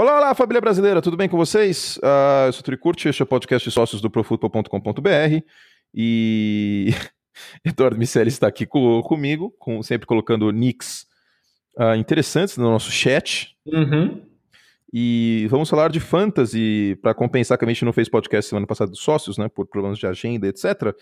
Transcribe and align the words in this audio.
Olá, 0.00 0.16
olá, 0.16 0.34
família 0.34 0.62
brasileira, 0.62 1.02
tudo 1.02 1.14
bem 1.14 1.28
com 1.28 1.36
vocês? 1.36 1.98
Uh, 1.98 2.46
eu 2.46 2.52
sou 2.54 2.60
o 2.60 2.64
Tricurti, 2.64 3.06
este 3.06 3.20
é 3.20 3.24
o 3.24 3.26
podcast 3.26 3.68
de 3.68 3.70
sócios 3.70 4.00
do 4.00 4.08
profutbol.com.br 4.08 5.44
e 5.94 6.88
Eduardo 7.62 7.98
Miceli 7.98 8.30
está 8.30 8.46
aqui 8.46 8.64
co 8.64 9.02
comigo, 9.02 9.54
com, 9.58 9.82
sempre 9.82 10.06
colocando 10.06 10.50
nicks 10.52 11.04
uh, 11.78 11.94
interessantes 11.96 12.56
no 12.56 12.70
nosso 12.70 12.90
chat. 12.90 13.54
Uhum. 13.66 14.22
E 14.90 15.46
vamos 15.50 15.68
falar 15.68 15.90
de 15.90 16.00
fantasy, 16.00 16.98
para 17.02 17.12
compensar 17.12 17.58
que 17.58 17.66
a 17.66 17.68
gente 17.68 17.84
não 17.84 17.92
fez 17.92 18.08
podcast 18.08 18.48
semana 18.48 18.66
passada 18.66 18.90
dos 18.90 19.00
sócios, 19.00 19.36
né, 19.36 19.50
por 19.50 19.66
problemas 19.66 19.98
de 19.98 20.06
agenda, 20.06 20.46
etc. 20.46 20.96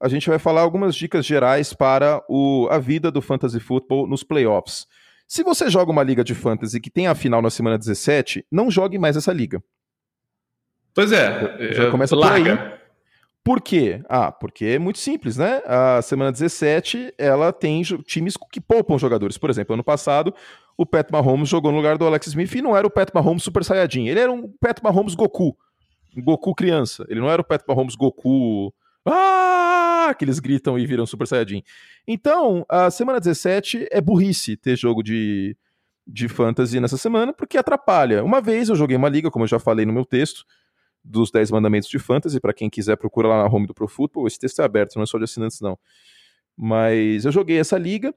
A 0.00 0.06
gente 0.06 0.28
vai 0.28 0.38
falar 0.38 0.60
algumas 0.60 0.94
dicas 0.94 1.26
gerais 1.26 1.72
para 1.72 2.22
o, 2.28 2.68
a 2.70 2.78
vida 2.78 3.10
do 3.10 3.20
fantasy 3.20 3.58
football 3.58 4.06
nos 4.06 4.22
playoffs. 4.22 4.86
Se 5.28 5.42
você 5.42 5.68
joga 5.68 5.92
uma 5.92 6.02
liga 6.02 6.24
de 6.24 6.34
fantasy 6.34 6.80
que 6.80 6.88
tem 6.88 7.06
a 7.06 7.14
final 7.14 7.42
na 7.42 7.50
semana 7.50 7.76
17, 7.76 8.46
não 8.50 8.70
jogue 8.70 8.98
mais 8.98 9.14
essa 9.14 9.30
liga. 9.30 9.62
Pois 10.94 11.12
é. 11.12 11.74
Já 11.74 11.90
começa 11.90 12.16
larga. 12.16 12.56
por 12.56 12.64
aí. 12.64 12.78
Por 13.44 13.60
quê? 13.60 14.02
Ah, 14.08 14.32
porque 14.32 14.64
é 14.64 14.78
muito 14.78 14.98
simples, 14.98 15.36
né? 15.36 15.62
A 15.66 16.00
semana 16.02 16.32
17, 16.32 17.14
ela 17.16 17.52
tem 17.52 17.82
times 18.04 18.36
que 18.50 18.60
poupam 18.60 18.98
jogadores. 18.98 19.36
Por 19.38 19.50
exemplo, 19.50 19.74
ano 19.74 19.84
passado, 19.84 20.34
o 20.76 20.86
Pat 20.86 21.10
Mahomes 21.10 21.48
jogou 21.48 21.70
no 21.70 21.76
lugar 21.76 21.98
do 21.98 22.06
Alex 22.06 22.26
Smith 22.28 22.54
e 22.54 22.62
não 22.62 22.76
era 22.76 22.86
o 22.86 22.90
Pat 22.90 23.10
Mahomes 23.14 23.42
Super 23.42 23.64
Saiyajin. 23.64 24.08
Ele 24.08 24.20
era 24.20 24.32
um 24.32 24.50
Pat 24.60 24.80
Mahomes 24.82 25.14
Goku. 25.14 25.56
Um 26.16 26.22
Goku 26.22 26.54
criança. 26.54 27.06
Ele 27.08 27.20
não 27.20 27.30
era 27.30 27.40
o 27.40 27.44
Pat 27.44 27.62
Mahomes 27.68 27.94
Goku. 27.94 28.72
Ah! 29.06 29.67
Que 30.14 30.24
eles 30.24 30.38
gritam 30.38 30.78
e 30.78 30.86
viram 30.86 31.06
Super 31.06 31.26
Saiyajin. 31.26 31.62
Então, 32.06 32.64
a 32.68 32.90
semana 32.90 33.18
17 33.18 33.88
é 33.90 34.00
burrice 34.00 34.56
ter 34.56 34.76
jogo 34.76 35.02
de, 35.02 35.56
de 36.06 36.28
fantasy 36.28 36.80
nessa 36.80 36.96
semana, 36.96 37.32
porque 37.32 37.58
atrapalha. 37.58 38.24
Uma 38.24 38.40
vez 38.40 38.68
eu 38.68 38.76
joguei 38.76 38.96
uma 38.96 39.08
liga, 39.08 39.30
como 39.30 39.44
eu 39.44 39.48
já 39.48 39.58
falei 39.58 39.84
no 39.84 39.92
meu 39.92 40.04
texto, 40.04 40.44
dos 41.04 41.30
10 41.30 41.50
mandamentos 41.50 41.88
de 41.88 41.98
fantasy, 41.98 42.40
para 42.40 42.52
quem 42.52 42.68
quiser 42.68 42.96
procura 42.96 43.28
lá 43.28 43.42
na 43.42 43.48
home 43.48 43.66
do 43.66 43.74
Pro 43.74 43.88
Football, 43.88 44.26
esse 44.26 44.38
texto 44.38 44.60
é 44.60 44.64
aberto, 44.64 44.96
não 44.96 45.02
é 45.02 45.06
só 45.06 45.18
de 45.18 45.24
assinantes 45.24 45.60
não. 45.60 45.78
Mas 46.56 47.24
eu 47.24 47.32
joguei 47.32 47.58
essa 47.58 47.78
liga, 47.78 48.12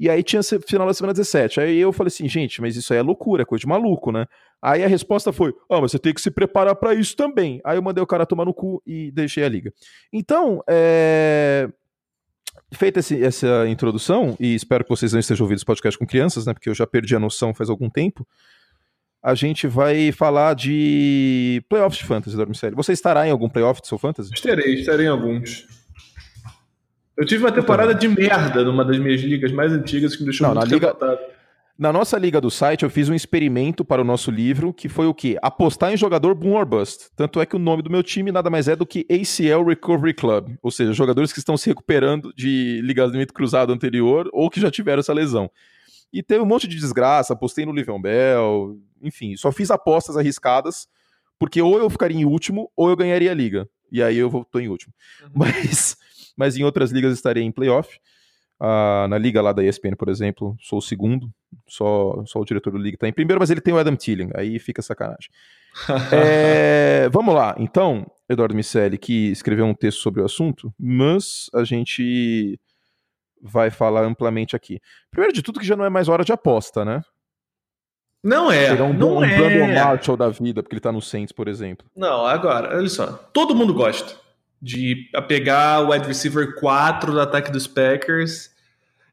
e 0.00 0.08
aí 0.08 0.22
tinha 0.22 0.42
final 0.42 0.86
da 0.86 0.94
semana 0.94 1.12
17. 1.12 1.60
Aí 1.60 1.78
eu 1.78 1.92
falei 1.92 2.08
assim, 2.08 2.26
gente, 2.26 2.62
mas 2.62 2.74
isso 2.74 2.90
aí 2.90 2.98
é 2.98 3.02
loucura, 3.02 3.42
é 3.42 3.44
coisa 3.44 3.60
de 3.60 3.66
maluco, 3.66 4.10
né? 4.10 4.24
Aí 4.62 4.82
a 4.82 4.86
resposta 4.86 5.30
foi: 5.30 5.52
oh, 5.68 5.78
mas 5.82 5.92
você 5.92 5.98
tem 5.98 6.14
que 6.14 6.22
se 6.22 6.30
preparar 6.30 6.74
para 6.74 6.94
isso 6.94 7.14
também. 7.14 7.60
Aí 7.62 7.76
eu 7.76 7.82
mandei 7.82 8.02
o 8.02 8.06
cara 8.06 8.24
tomar 8.24 8.46
no 8.46 8.54
cu 8.54 8.82
e 8.86 9.10
deixei 9.10 9.44
a 9.44 9.48
liga. 9.48 9.70
Então, 10.10 10.64
é 10.66 11.68
feita 12.72 12.98
essa 13.00 13.68
introdução, 13.68 14.36
e 14.40 14.54
espero 14.54 14.84
que 14.84 14.90
vocês 14.90 15.12
não 15.12 15.20
estejam 15.20 15.44
ouvindo 15.44 15.58
esse 15.58 15.66
podcast 15.66 15.98
com 15.98 16.06
crianças, 16.06 16.46
né? 16.46 16.54
Porque 16.54 16.70
eu 16.70 16.74
já 16.74 16.86
perdi 16.86 17.14
a 17.14 17.20
noção 17.20 17.52
faz 17.52 17.68
algum 17.68 17.90
tempo. 17.90 18.26
A 19.22 19.34
gente 19.34 19.66
vai 19.66 20.12
falar 20.12 20.54
de 20.54 21.62
playoffs 21.68 21.98
de 21.98 22.06
fantasy, 22.06 22.34
Dormicelli. 22.34 22.74
Você 22.74 22.92
estará 22.92 23.28
em 23.28 23.30
algum 23.30 23.50
playoff 23.50 23.82
de 23.82 23.88
seu 23.88 23.98
fantasy? 23.98 24.32
Estarei, 24.32 24.76
estarei 24.76 25.06
em 25.06 25.10
alguns. 25.10 25.66
Eu 27.20 27.26
tive 27.26 27.44
uma 27.44 27.52
temporada 27.52 27.94
de 27.94 28.08
merda 28.08 28.64
numa 28.64 28.82
das 28.82 28.98
minhas 28.98 29.20
ligas 29.20 29.52
mais 29.52 29.74
antigas 29.74 30.16
que 30.16 30.22
me 30.22 30.30
deixou 30.30 30.48
não, 30.48 30.54
muito 30.54 30.66
na 30.66 30.74
liga, 30.74 30.96
na 31.78 31.92
nossa 31.92 32.16
liga 32.18 32.40
do 32.40 32.50
site, 32.50 32.82
eu 32.82 32.88
fiz 32.88 33.10
um 33.10 33.14
experimento 33.14 33.84
para 33.84 34.00
o 34.00 34.04
nosso 34.04 34.30
livro, 34.30 34.72
que 34.72 34.88
foi 34.88 35.06
o 35.06 35.12
quê? 35.12 35.36
Apostar 35.42 35.92
em 35.92 35.98
jogador 35.98 36.34
boom 36.34 36.54
or 36.54 36.64
bust. 36.64 37.10
Tanto 37.14 37.38
é 37.38 37.44
que 37.44 37.54
o 37.54 37.58
nome 37.58 37.82
do 37.82 37.90
meu 37.90 38.02
time 38.02 38.32
nada 38.32 38.48
mais 38.48 38.68
é 38.68 38.74
do 38.74 38.86
que 38.86 39.06
ACL 39.10 39.66
Recovery 39.66 40.14
Club, 40.14 40.56
ou 40.62 40.70
seja, 40.70 40.94
jogadores 40.94 41.30
que 41.30 41.38
estão 41.38 41.58
se 41.58 41.68
recuperando 41.68 42.32
de 42.34 42.80
ligamento 42.82 43.34
cruzado 43.34 43.70
anterior 43.70 44.30
ou 44.32 44.48
que 44.48 44.58
já 44.58 44.70
tiveram 44.70 45.00
essa 45.00 45.12
lesão. 45.12 45.50
E 46.10 46.22
teve 46.22 46.42
um 46.42 46.46
monte 46.46 46.66
de 46.66 46.76
desgraça, 46.76 47.34
apostei 47.34 47.66
no 47.66 47.72
Livion 47.72 48.00
Bell, 48.00 48.78
enfim, 49.02 49.36
só 49.36 49.52
fiz 49.52 49.70
apostas 49.70 50.16
arriscadas, 50.16 50.88
porque 51.38 51.60
ou 51.60 51.78
eu 51.78 51.90
ficaria 51.90 52.16
em 52.16 52.24
último 52.24 52.70
ou 52.74 52.88
eu 52.88 52.96
ganharia 52.96 53.30
a 53.30 53.34
liga. 53.34 53.68
E 53.92 54.02
aí 54.02 54.16
eu 54.16 54.28
estou 54.28 54.60
em 54.60 54.68
último. 54.68 54.94
Uhum. 55.22 55.30
Mas, 55.34 55.96
mas 56.40 56.56
em 56.56 56.64
outras 56.64 56.90
ligas 56.90 57.12
estarei 57.12 57.42
em 57.42 57.52
playoff. 57.52 58.00
Uh, 58.58 59.06
na 59.08 59.18
liga 59.18 59.42
lá 59.42 59.52
da 59.52 59.62
ESPN, 59.62 59.94
por 59.94 60.08
exemplo, 60.08 60.56
sou 60.58 60.78
o 60.78 60.82
segundo, 60.82 61.30
só, 61.66 62.22
só 62.26 62.40
o 62.40 62.44
diretor 62.44 62.70
do 62.70 62.78
liga 62.78 62.96
está 62.96 63.06
em 63.06 63.12
primeiro, 63.12 63.38
mas 63.38 63.50
ele 63.50 63.60
tem 63.60 63.72
o 63.72 63.78
Adam 63.78 63.96
Thielen, 63.96 64.30
aí 64.34 64.58
fica 64.58 64.82
sacanagem. 64.82 65.30
é, 66.12 67.08
vamos 67.12 67.34
lá, 67.34 67.54
então, 67.58 68.10
Eduardo 68.28 68.54
Micelli, 68.54 68.96
que 68.98 69.30
escreveu 69.30 69.66
um 69.66 69.74
texto 69.74 70.00
sobre 70.00 70.22
o 70.22 70.24
assunto, 70.24 70.72
mas 70.78 71.50
a 71.54 71.64
gente 71.64 72.58
vai 73.42 73.70
falar 73.70 74.04
amplamente 74.04 74.56
aqui. 74.56 74.80
Primeiro 75.10 75.34
de 75.34 75.42
tudo, 75.42 75.60
que 75.60 75.66
já 75.66 75.76
não 75.76 75.84
é 75.84 75.90
mais 75.90 76.08
hora 76.08 76.24
de 76.24 76.32
aposta, 76.32 76.84
né? 76.84 77.02
Não 78.22 78.52
é. 78.52 78.70
Pegar 78.70 78.84
um, 78.84 78.92
não 78.92 79.16
um 79.18 79.24
é. 79.24 79.36
Brandon 79.36 79.74
Marshall 79.74 80.16
da 80.16 80.28
vida, 80.28 80.62
porque 80.62 80.74
ele 80.74 80.80
tá 80.80 80.92
no 80.92 81.00
Saints, 81.00 81.32
por 81.32 81.48
exemplo. 81.48 81.86
Não, 81.96 82.26
agora, 82.26 82.76
olha 82.76 82.88
só. 82.88 83.06
Todo 83.32 83.54
mundo 83.54 83.72
gosta 83.72 84.29
de 84.60 85.10
pegar 85.26 85.80
o 85.80 85.90
wide 85.90 86.06
receiver 86.06 86.54
4 86.56 87.12
do 87.12 87.20
ataque 87.20 87.50
dos 87.50 87.66
Packers 87.66 88.50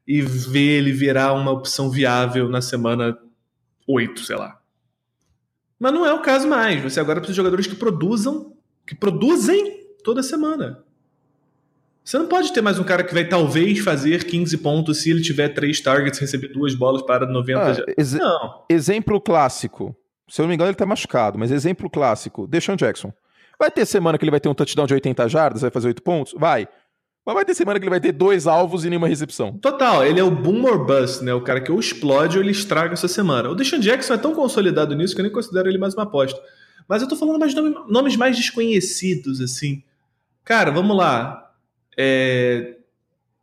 e 0.07 0.21
ver 0.21 0.79
ele 0.79 0.91
virar 0.91 1.33
uma 1.33 1.51
opção 1.51 1.89
viável 1.89 2.49
na 2.49 2.61
semana 2.61 3.17
8, 3.87 4.21
sei 4.21 4.35
lá. 4.35 4.59
Mas 5.79 5.93
não 5.93 6.05
é 6.05 6.13
o 6.13 6.21
caso 6.21 6.47
mais. 6.47 6.81
Você 6.81 6.99
agora 6.99 7.19
precisa 7.19 7.33
de 7.33 7.37
jogadores 7.37 7.67
que 7.67 7.75
produzam, 7.75 8.53
que 8.85 8.95
produzem 8.95 9.85
toda 10.03 10.23
semana. 10.23 10.83
Você 12.03 12.17
não 12.17 12.27
pode 12.27 12.53
ter 12.53 12.61
mais 12.61 12.79
um 12.79 12.85
cara 12.85 13.03
que 13.03 13.13
vai 13.13 13.27
talvez 13.27 13.79
fazer 13.79 14.23
15 14.23 14.57
pontos 14.59 15.01
se 15.01 15.11
ele 15.11 15.21
tiver 15.21 15.49
três 15.49 15.81
targets, 15.81 16.17
receber 16.19 16.47
duas 16.47 16.73
bolas 16.73 17.01
para 17.01 17.25
90. 17.25 17.61
Ah, 17.61 17.93
ex 17.97 18.13
não. 18.13 18.63
Exemplo 18.69 19.19
clássico. 19.19 19.93
Se 20.27 20.41
eu 20.41 20.43
não 20.43 20.47
me 20.47 20.55
engano, 20.55 20.69
ele 20.69 20.77
tá 20.77 20.85
machucado, 20.85 21.37
mas 21.37 21.51
exemplo 21.51 21.89
clássico: 21.89 22.47
Deshaun 22.47 22.77
Jackson. 22.77 23.11
Vai 23.59 23.71
ter 23.71 23.85
semana 23.85 24.17
que 24.17 24.23
ele 24.23 24.31
vai 24.31 24.39
ter 24.39 24.49
um 24.49 24.53
touchdown 24.53 24.85
de 24.85 24.93
80 24.93 25.27
jardas, 25.27 25.61
vai 25.61 25.71
fazer 25.71 25.87
8 25.87 26.01
pontos? 26.03 26.33
Vai. 26.37 26.67
Mas 27.27 27.35
vai 27.35 27.43
ter 27.43 27.55
semana 27.55 27.77
que 27.77 27.83
ele 27.83 27.89
vai 27.89 27.99
ter 27.99 28.13
dois 28.13 28.47
alvos 28.47 28.85
e 28.85 28.89
nenhuma 28.89 29.09
recepção. 29.09 29.57
Total, 29.57 30.05
ele 30.05 30.17
é 30.17 30.23
o 30.23 30.31
boom 30.31 30.63
or 30.63 30.85
bust, 30.85 31.21
né? 31.21 31.33
O 31.33 31.41
cara 31.41 31.59
que 31.59 31.69
ou 31.69 31.77
explode 31.77 32.37
ou 32.37 32.43
ele 32.43 32.51
estraga 32.51 32.93
essa 32.93 33.09
semana. 33.09 33.49
O 33.49 33.55
Deshaun 33.55 33.81
Jackson 33.81 34.13
é 34.13 34.17
tão 34.17 34.33
consolidado 34.33 34.95
nisso 34.95 35.13
que 35.13 35.19
eu 35.19 35.23
nem 35.23 35.31
considero 35.33 35.67
ele 35.67 35.77
mais 35.77 35.93
uma 35.93 36.03
aposta. 36.03 36.39
Mas 36.87 37.01
eu 37.01 37.07
tô 37.09 37.17
falando 37.17 37.37
mais 37.37 37.53
de 37.53 37.59
nomes 37.89 38.15
mais 38.15 38.37
desconhecidos, 38.37 39.41
assim. 39.41 39.83
Cara, 40.45 40.71
vamos 40.71 40.95
lá. 40.95 41.51
É... 41.97 42.77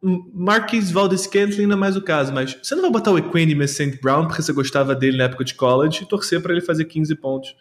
Marquis 0.01 0.91
Valdez 0.91 1.23
Scantling 1.23 1.67
não 1.67 1.77
é 1.77 1.79
mais 1.79 1.95
o 1.95 2.01
caso, 2.01 2.33
mas 2.33 2.57
você 2.63 2.75
não 2.75 2.83
vai 2.83 2.91
botar 2.91 3.11
o 3.11 3.19
Equanimous 3.19 3.73
St. 3.73 3.99
Brown 4.01 4.27
porque 4.27 4.41
você 4.41 4.53
gostava 4.55 4.95
dele 4.95 5.19
na 5.19 5.25
época 5.25 5.45
de 5.45 5.55
college 5.55 6.05
e 6.05 6.07
torcer 6.07 6.41
para 6.41 6.53
ele 6.53 6.63
fazer 6.63 6.87
15 6.87 7.15
pontos 7.17 7.55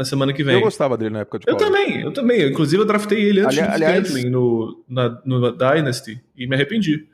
na 0.00 0.04
semana 0.06 0.32
que 0.32 0.42
vem. 0.42 0.54
Eu 0.54 0.62
gostava 0.62 0.96
dele 0.96 1.10
na 1.10 1.20
época 1.20 1.40
de 1.40 1.44
Eu 1.46 1.56
também, 1.56 2.00
eu 2.00 2.10
também. 2.10 2.48
Inclusive, 2.48 2.82
eu 2.82 2.86
draftei 2.86 3.22
ele 3.22 3.40
antes 3.40 3.58
Ali, 3.58 3.68
do 3.68 3.74
aliás, 3.74 4.08
Scantling 4.08 4.30
no, 4.30 4.82
na, 4.88 5.20
no 5.26 5.52
Dynasty 5.52 6.18
e 6.34 6.46
me 6.46 6.54
arrependi. 6.54 7.06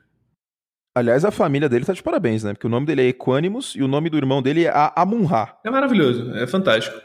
Aliás, 0.94 1.24
a 1.24 1.32
família 1.32 1.68
dele 1.68 1.84
tá 1.84 1.92
de 1.92 2.02
parabéns, 2.02 2.44
né? 2.44 2.52
Porque 2.54 2.66
o 2.68 2.70
nome 2.70 2.86
dele 2.86 3.02
é 3.02 3.08
Equanimus 3.08 3.74
e 3.74 3.82
o 3.82 3.88
nome 3.88 4.08
do 4.08 4.16
irmão 4.16 4.40
dele 4.40 4.66
é 4.66 4.72
Amunha. 4.94 5.52
É 5.64 5.70
maravilhoso, 5.70 6.32
é 6.36 6.46
fantástico. 6.46 6.96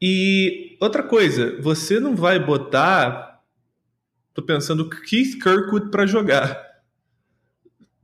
E 0.00 0.76
outra 0.78 1.02
coisa, 1.02 1.56
você 1.58 1.98
não 1.98 2.14
vai 2.14 2.38
botar. 2.38 3.40
Tô 4.34 4.42
pensando 4.42 4.90
Keith 4.90 5.42
Kirkwood 5.42 5.90
para 5.90 6.04
jogar. 6.04 6.71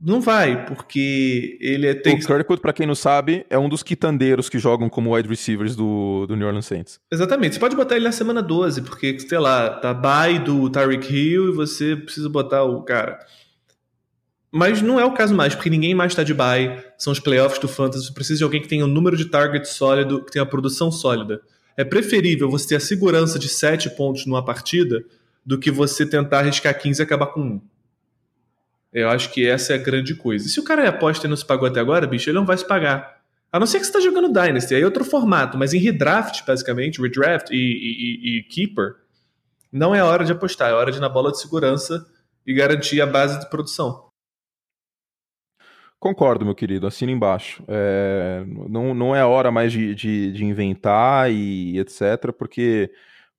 Não 0.01 0.21
vai, 0.21 0.65
porque 0.65 1.57
ele 1.59 1.87
é. 1.87 1.93
Tem... 1.93 2.15
O 2.15 2.19
Kirkwood, 2.19 2.61
pra 2.61 2.71
quem 2.71 2.87
não 2.87 2.95
sabe, 2.95 3.45
é 3.49 3.59
um 3.59 3.67
dos 3.67 3.83
quitandeiros 3.83 4.47
que 4.47 4.57
jogam 4.57 4.87
como 4.87 5.13
wide 5.13 5.27
receivers 5.27 5.75
do, 5.75 6.25
do 6.25 6.37
New 6.37 6.47
Orleans 6.47 6.67
Saints. 6.67 7.01
Exatamente. 7.11 7.55
Você 7.55 7.59
pode 7.59 7.75
botar 7.75 7.97
ele 7.97 8.05
na 8.05 8.11
semana 8.13 8.41
12, 8.41 8.83
porque, 8.83 9.19
sei 9.19 9.37
lá, 9.37 9.69
tá 9.69 9.93
bye 9.93 10.39
do 10.39 10.69
Tyreek 10.69 11.13
Hill 11.13 11.49
e 11.49 11.51
você 11.51 11.97
precisa 11.97 12.29
botar 12.29 12.63
o 12.63 12.81
cara. 12.83 13.19
Mas 14.51 14.81
não 14.81 14.97
é 14.97 15.03
o 15.03 15.13
caso 15.13 15.35
mais, 15.35 15.53
porque 15.53 15.69
ninguém 15.69 15.93
mais 15.93 16.15
tá 16.15 16.23
de 16.23 16.33
bye. 16.33 16.81
São 16.97 17.11
os 17.11 17.19
playoffs 17.19 17.59
do 17.59 17.67
Fantasy. 17.67 18.05
Você 18.05 18.13
precisa 18.13 18.37
de 18.37 18.43
alguém 18.45 18.61
que 18.61 18.69
tenha 18.69 18.85
um 18.85 18.87
número 18.89 19.17
de 19.17 19.25
targets 19.25 19.71
sólido, 19.71 20.23
que 20.23 20.31
tenha 20.31 20.45
produção 20.45 20.89
sólida. 20.89 21.41
É 21.75 21.83
preferível 21.83 22.49
você 22.49 22.69
ter 22.69 22.75
a 22.75 22.79
segurança 22.79 23.37
de 23.37 23.49
7 23.49 23.89
pontos 23.91 24.25
numa 24.25 24.43
partida 24.43 25.03
do 25.45 25.59
que 25.59 25.69
você 25.69 26.05
tentar 26.05 26.39
arriscar 26.39 26.77
15 26.77 27.01
e 27.01 27.03
acabar 27.03 27.27
com 27.27 27.41
1. 27.41 27.61
Eu 28.91 29.09
acho 29.09 29.31
que 29.31 29.47
essa 29.47 29.73
é 29.73 29.75
a 29.75 29.81
grande 29.81 30.15
coisa. 30.15 30.47
E 30.47 30.49
se 30.49 30.59
o 30.59 30.63
cara 30.63 30.83
é 30.83 30.87
aposta 30.87 31.27
e 31.27 31.29
não 31.29 31.37
se 31.37 31.45
pagou 31.45 31.67
até 31.67 31.79
agora, 31.79 32.07
bicho, 32.07 32.29
ele 32.29 32.37
não 32.37 32.45
vai 32.45 32.57
se 32.57 32.67
pagar. 32.67 33.19
A 33.51 33.59
não 33.59 33.65
ser 33.65 33.79
que 33.79 33.85
você 33.85 33.89
está 33.89 33.99
jogando 33.99 34.31
Dynasty, 34.31 34.75
aí 34.75 34.81
é 34.81 34.85
outro 34.85 35.03
formato, 35.03 35.57
mas 35.57 35.73
em 35.73 35.79
redraft, 35.79 36.45
basicamente, 36.45 37.01
redraft 37.01 37.49
e, 37.51 37.55
e, 37.55 38.37
e, 38.37 38.43
Keeper, 38.43 38.95
não 39.71 39.93
é 39.93 40.03
hora 40.03 40.23
de 40.23 40.31
apostar, 40.31 40.69
é 40.69 40.73
hora 40.73 40.91
de 40.91 40.97
ir 40.97 41.01
na 41.01 41.09
bola 41.09 41.31
de 41.31 41.39
segurança 41.39 42.05
e 42.45 42.53
garantir 42.53 43.01
a 43.01 43.07
base 43.07 43.39
de 43.39 43.49
produção. 43.49 44.09
Concordo, 45.99 46.45
meu 46.45 46.55
querido, 46.55 46.87
assina 46.87 47.11
embaixo. 47.11 47.63
É, 47.67 48.43
não, 48.69 48.93
não 48.93 49.15
é 49.15 49.25
hora 49.25 49.51
mais 49.51 49.71
de, 49.71 49.93
de, 49.93 50.31
de 50.31 50.45
inventar 50.45 51.31
e 51.31 51.77
etc., 51.79 52.31
porque 52.37 52.91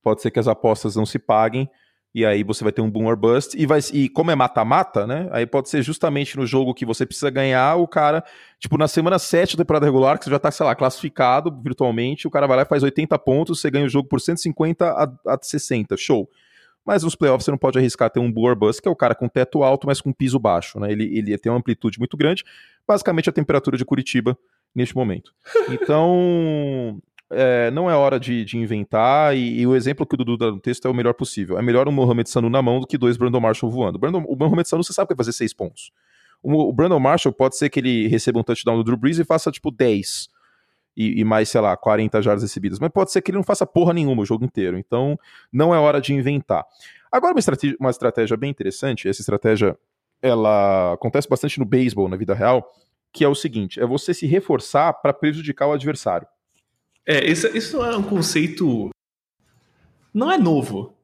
pode 0.02 0.20
ser 0.22 0.30
que 0.30 0.38
as 0.38 0.48
apostas 0.48 0.96
não 0.96 1.06
se 1.06 1.18
paguem 1.18 1.70
e 2.14 2.24
aí 2.26 2.42
você 2.42 2.64
vai 2.64 2.72
ter 2.72 2.80
um 2.80 2.90
boom 2.90 3.06
or 3.06 3.16
bust, 3.16 3.56
e, 3.56 3.66
vai, 3.66 3.78
e 3.92 4.08
como 4.08 4.30
é 4.30 4.34
mata-mata, 4.34 5.06
né, 5.06 5.28
aí 5.30 5.46
pode 5.46 5.68
ser 5.68 5.82
justamente 5.82 6.36
no 6.36 6.44
jogo 6.44 6.74
que 6.74 6.84
você 6.84 7.06
precisa 7.06 7.30
ganhar, 7.30 7.76
o 7.76 7.86
cara, 7.86 8.24
tipo, 8.58 8.76
na 8.76 8.88
semana 8.88 9.18
7 9.18 9.56
da 9.56 9.62
temporada 9.62 9.86
regular, 9.86 10.18
que 10.18 10.24
você 10.24 10.30
já 10.30 10.38
tá, 10.38 10.50
sei 10.50 10.66
lá, 10.66 10.74
classificado 10.74 11.56
virtualmente, 11.62 12.26
o 12.26 12.30
cara 12.30 12.46
vai 12.46 12.56
lá 12.56 12.62
e 12.64 12.66
faz 12.66 12.82
80 12.82 13.16
pontos, 13.20 13.60
você 13.60 13.70
ganha 13.70 13.86
o 13.86 13.88
jogo 13.88 14.08
por 14.08 14.20
150 14.20 14.86
a, 14.86 15.34
a 15.34 15.38
60, 15.40 15.96
show. 15.96 16.28
Mas 16.84 17.04
nos 17.04 17.14
playoffs 17.14 17.44
você 17.44 17.50
não 17.50 17.58
pode 17.58 17.78
arriscar 17.78 18.10
ter 18.10 18.18
um 18.18 18.32
boom 18.32 18.48
or 18.48 18.56
bust, 18.56 18.82
que 18.82 18.88
é 18.88 18.90
o 18.90 18.96
cara 18.96 19.14
com 19.14 19.28
teto 19.28 19.62
alto, 19.62 19.86
mas 19.86 20.00
com 20.00 20.12
piso 20.12 20.38
baixo, 20.38 20.80
né, 20.80 20.90
ele, 20.90 21.04
ele 21.16 21.38
tem 21.38 21.52
uma 21.52 21.58
amplitude 21.58 21.98
muito 21.98 22.16
grande, 22.16 22.44
basicamente 22.88 23.28
a 23.28 23.32
temperatura 23.32 23.76
de 23.76 23.84
Curitiba 23.84 24.36
neste 24.74 24.94
momento. 24.96 25.32
Então, 25.68 27.00
é, 27.30 27.70
não 27.70 27.88
é 27.88 27.94
hora 27.94 28.18
de, 28.18 28.44
de 28.44 28.58
inventar, 28.58 29.36
e, 29.36 29.60
e, 29.60 29.66
o 29.66 29.76
exemplo 29.76 30.04
que 30.04 30.14
o 30.14 30.18
Dudu 30.18 30.36
dá 30.36 30.50
no 30.50 30.60
texto 30.60 30.86
é 30.86 30.90
o 30.90 30.94
melhor 30.94 31.14
possível. 31.14 31.58
É 31.58 31.62
melhor 31.62 31.88
um 31.88 31.92
Mohamed 31.92 32.28
Sanu 32.28 32.50
na 32.50 32.60
mão 32.60 32.80
do 32.80 32.86
que 32.86 32.98
dois 32.98 33.16
Brandon 33.16 33.40
Marshall 33.40 33.70
voando. 33.70 33.96
O, 33.96 34.00
Brandon, 34.00 34.24
o 34.26 34.36
Mohamed 34.36 34.68
Sanu 34.68 34.82
você 34.82 34.92
sabe 34.92 35.08
que 35.08 35.14
vai 35.14 35.24
fazer 35.24 35.32
seis 35.32 35.54
pontos. 35.54 35.92
O, 36.42 36.68
o, 36.68 36.72
Brandon 36.72 36.98
Marshall 36.98 37.32
pode 37.32 37.56
ser 37.56 37.70
que 37.70 37.78
ele 37.78 38.08
receba 38.08 38.40
um 38.40 38.42
touchdown 38.42 38.76
do 38.76 38.84
Drew 38.84 38.96
Brees 38.96 39.18
e 39.18 39.24
faça 39.24 39.50
tipo 39.52 39.70
10 39.70 40.28
e, 40.96 41.20
e, 41.20 41.24
mais, 41.24 41.48
sei 41.48 41.60
lá, 41.60 41.76
40 41.76 42.20
jardas 42.20 42.42
recebidas. 42.42 42.80
Mas 42.80 42.90
pode 42.90 43.12
ser 43.12 43.22
que 43.22 43.30
ele 43.30 43.38
não 43.38 43.44
faça 43.44 43.64
porra 43.64 43.92
nenhuma 43.92 44.22
o 44.22 44.26
jogo 44.26 44.44
inteiro. 44.44 44.76
Então, 44.76 45.18
não 45.52 45.74
é 45.74 45.78
hora 45.78 46.00
de 46.00 46.12
inventar. 46.12 46.64
Agora, 47.12 47.32
uma 47.32 47.38
estratégia, 47.38 47.76
uma 47.78 47.90
estratégia 47.90 48.36
bem 48.36 48.50
interessante, 48.50 49.08
essa 49.08 49.20
estratégia 49.20 49.76
ela 50.22 50.92
acontece 50.94 51.28
bastante 51.28 51.58
no 51.58 51.64
beisebol, 51.64 52.08
na 52.08 52.16
vida 52.16 52.34
real, 52.34 52.70
que 53.12 53.24
é 53.24 53.28
o 53.28 53.34
seguinte: 53.34 53.80
é 53.80 53.86
você 53.86 54.12
se 54.12 54.26
reforçar 54.26 54.92
para 54.94 55.12
prejudicar 55.12 55.68
o 55.68 55.72
adversário. 55.72 56.26
É, 57.10 57.28
isso, 57.28 57.48
isso 57.48 57.82
é 57.82 57.96
um 57.96 58.04
conceito. 58.04 58.88
Não 60.14 60.30
é 60.30 60.38
novo. 60.38 60.94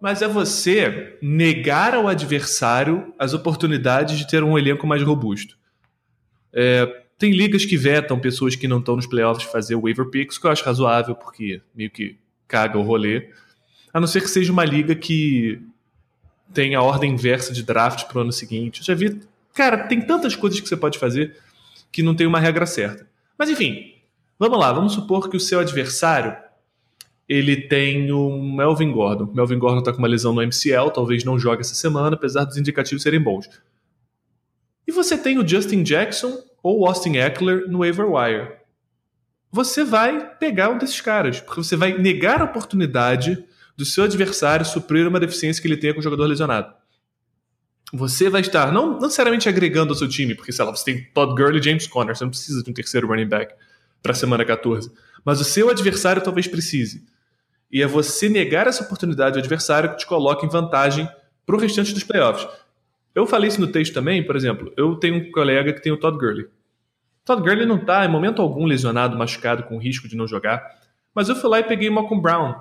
Mas 0.00 0.22
é 0.22 0.28
você 0.28 1.18
negar 1.20 1.94
ao 1.94 2.08
adversário 2.08 3.12
as 3.18 3.34
oportunidades 3.34 4.16
de 4.16 4.26
ter 4.26 4.42
um 4.42 4.58
elenco 4.58 4.86
mais 4.86 5.02
robusto. 5.02 5.58
É, 6.50 6.86
tem 7.18 7.32
ligas 7.32 7.66
que 7.66 7.76
vetam 7.76 8.18
pessoas 8.18 8.56
que 8.56 8.66
não 8.66 8.78
estão 8.78 8.96
nos 8.96 9.06
playoffs 9.06 9.44
fazer 9.44 9.76
waiver 9.76 10.08
picks, 10.08 10.38
que 10.38 10.46
eu 10.46 10.50
acho 10.50 10.64
razoável, 10.64 11.14
porque 11.14 11.60
meio 11.74 11.90
que 11.90 12.16
caga 12.48 12.78
o 12.78 12.82
rolê. 12.82 13.28
A 13.92 14.00
não 14.00 14.06
ser 14.06 14.22
que 14.22 14.28
seja 14.30 14.50
uma 14.50 14.64
liga 14.64 14.94
que 14.94 15.60
tem 16.54 16.74
a 16.74 16.80
ordem 16.80 17.12
inversa 17.12 17.52
de 17.52 17.62
draft 17.62 18.04
para 18.06 18.20
o 18.20 18.22
ano 18.22 18.32
seguinte. 18.32 18.80
Eu 18.80 18.86
já 18.86 18.94
vi. 18.94 19.20
Cara, 19.52 19.86
tem 19.86 20.00
tantas 20.00 20.34
coisas 20.34 20.60
que 20.60 20.68
você 20.68 20.78
pode 20.78 20.98
fazer 20.98 21.36
que 21.92 22.02
não 22.02 22.14
tem 22.14 22.26
uma 22.26 22.40
regra 22.40 22.64
certa. 22.64 23.06
Mas 23.36 23.50
enfim, 23.50 23.93
Vamos 24.38 24.58
lá, 24.58 24.72
vamos 24.72 24.92
supor 24.92 25.28
que 25.28 25.36
o 25.36 25.40
seu 25.40 25.60
adversário 25.60 26.36
ele 27.28 27.56
tem 27.56 28.10
o 28.12 28.42
Melvin 28.42 28.92
Gordon. 28.92 29.32
Melvin 29.32 29.58
Gordon 29.58 29.78
está 29.78 29.92
com 29.92 29.98
uma 29.98 30.08
lesão 30.08 30.32
no 30.32 30.42
MCL, 30.42 30.90
talvez 30.92 31.24
não 31.24 31.38
jogue 31.38 31.62
essa 31.62 31.74
semana, 31.74 32.16
apesar 32.16 32.44
dos 32.44 32.56
indicativos 32.56 33.02
serem 33.02 33.20
bons. 33.20 33.48
E 34.86 34.92
você 34.92 35.16
tem 35.16 35.38
o 35.38 35.46
Justin 35.46 35.82
Jackson 35.82 36.36
ou 36.62 36.86
Austin 36.86 37.16
Eckler 37.16 37.68
no 37.68 37.78
waiver 37.78 38.06
wire. 38.10 38.52
Você 39.50 39.84
vai 39.84 40.36
pegar 40.36 40.70
um 40.70 40.78
desses 40.78 41.00
caras, 41.00 41.40
porque 41.40 41.62
você 41.62 41.76
vai 41.76 41.96
negar 41.96 42.42
a 42.42 42.44
oportunidade 42.44 43.42
do 43.76 43.84
seu 43.84 44.04
adversário 44.04 44.66
suprir 44.66 45.06
uma 45.06 45.20
deficiência 45.20 45.62
que 45.62 45.68
ele 45.68 45.76
tenha 45.76 45.94
com 45.94 46.00
o 46.00 46.02
jogador 46.02 46.26
lesionado. 46.26 46.74
Você 47.92 48.28
vai 48.28 48.40
estar 48.40 48.72
não 48.72 48.98
necessariamente 48.98 49.48
agregando 49.48 49.92
ao 49.92 49.98
seu 49.98 50.08
time, 50.08 50.34
porque 50.34 50.52
sei 50.52 50.64
lá, 50.64 50.74
você 50.74 50.84
tem 50.84 51.04
Todd 51.14 51.34
Gurley 51.34 51.60
e 51.60 51.62
James 51.62 51.86
Conner, 51.86 52.16
você 52.16 52.24
não 52.24 52.30
precisa 52.30 52.62
de 52.62 52.70
um 52.70 52.74
terceiro 52.74 53.06
running 53.06 53.28
back 53.28 53.54
para 54.04 54.12
a 54.12 54.14
semana 54.14 54.44
14. 54.44 54.92
Mas 55.24 55.40
o 55.40 55.44
seu 55.44 55.70
adversário 55.70 56.20
talvez 56.20 56.46
precise. 56.46 57.06
E 57.72 57.82
é 57.82 57.86
você 57.86 58.28
negar 58.28 58.66
essa 58.66 58.84
oportunidade 58.84 59.36
ao 59.36 59.40
adversário 59.40 59.92
que 59.92 59.96
te 59.96 60.06
coloca 60.06 60.44
em 60.44 60.48
vantagem 60.48 61.08
para 61.46 61.56
o 61.56 61.58
restante 61.58 61.94
dos 61.94 62.04
playoffs. 62.04 62.46
Eu 63.14 63.26
falei 63.26 63.48
isso 63.48 63.62
no 63.62 63.66
texto 63.66 63.94
também, 63.94 64.22
por 64.22 64.36
exemplo, 64.36 64.70
eu 64.76 64.96
tenho 64.96 65.16
um 65.16 65.32
colega 65.32 65.72
que 65.72 65.80
tem 65.80 65.90
o 65.90 65.96
Todd 65.96 66.18
Gurley. 66.18 66.46
Todd 67.24 67.40
Gurley 67.40 67.64
não 67.64 67.76
está 67.76 68.04
em 68.04 68.08
momento 68.08 68.42
algum 68.42 68.66
lesionado, 68.66 69.16
machucado, 69.16 69.62
com 69.62 69.78
risco 69.78 70.06
de 70.06 70.16
não 70.16 70.26
jogar. 70.26 70.62
Mas 71.14 71.30
eu 71.30 71.36
fui 71.36 71.48
lá 71.48 71.60
e 71.60 71.64
peguei 71.64 71.88
o 71.88 71.92
Malcolm 71.92 72.20
Brown, 72.20 72.54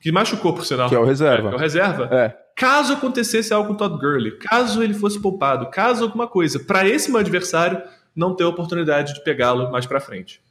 que 0.00 0.12
machucou 0.12 0.52
por 0.52 0.66
sinal. 0.66 0.90
Que 0.90 0.94
é 0.94 0.98
o 0.98 1.04
reserva. 1.04 1.48
É, 1.48 1.52
é 1.52 1.54
o 1.54 1.58
reserva. 1.58 2.08
É. 2.12 2.36
Caso 2.54 2.92
acontecesse 2.92 3.54
algo 3.54 3.68
com 3.68 3.74
o 3.74 3.76
Todd 3.76 3.96
Gurley, 3.98 4.32
caso 4.32 4.82
ele 4.82 4.92
fosse 4.92 5.18
poupado, 5.18 5.70
caso 5.70 6.04
alguma 6.04 6.28
coisa, 6.28 6.60
para 6.60 6.86
esse 6.86 7.10
meu 7.10 7.20
adversário 7.20 7.80
não 8.14 8.36
ter 8.36 8.44
oportunidade 8.44 9.14
de 9.14 9.24
pegá-lo 9.24 9.72
mais 9.72 9.86
para 9.86 10.00
frente. 10.00 10.42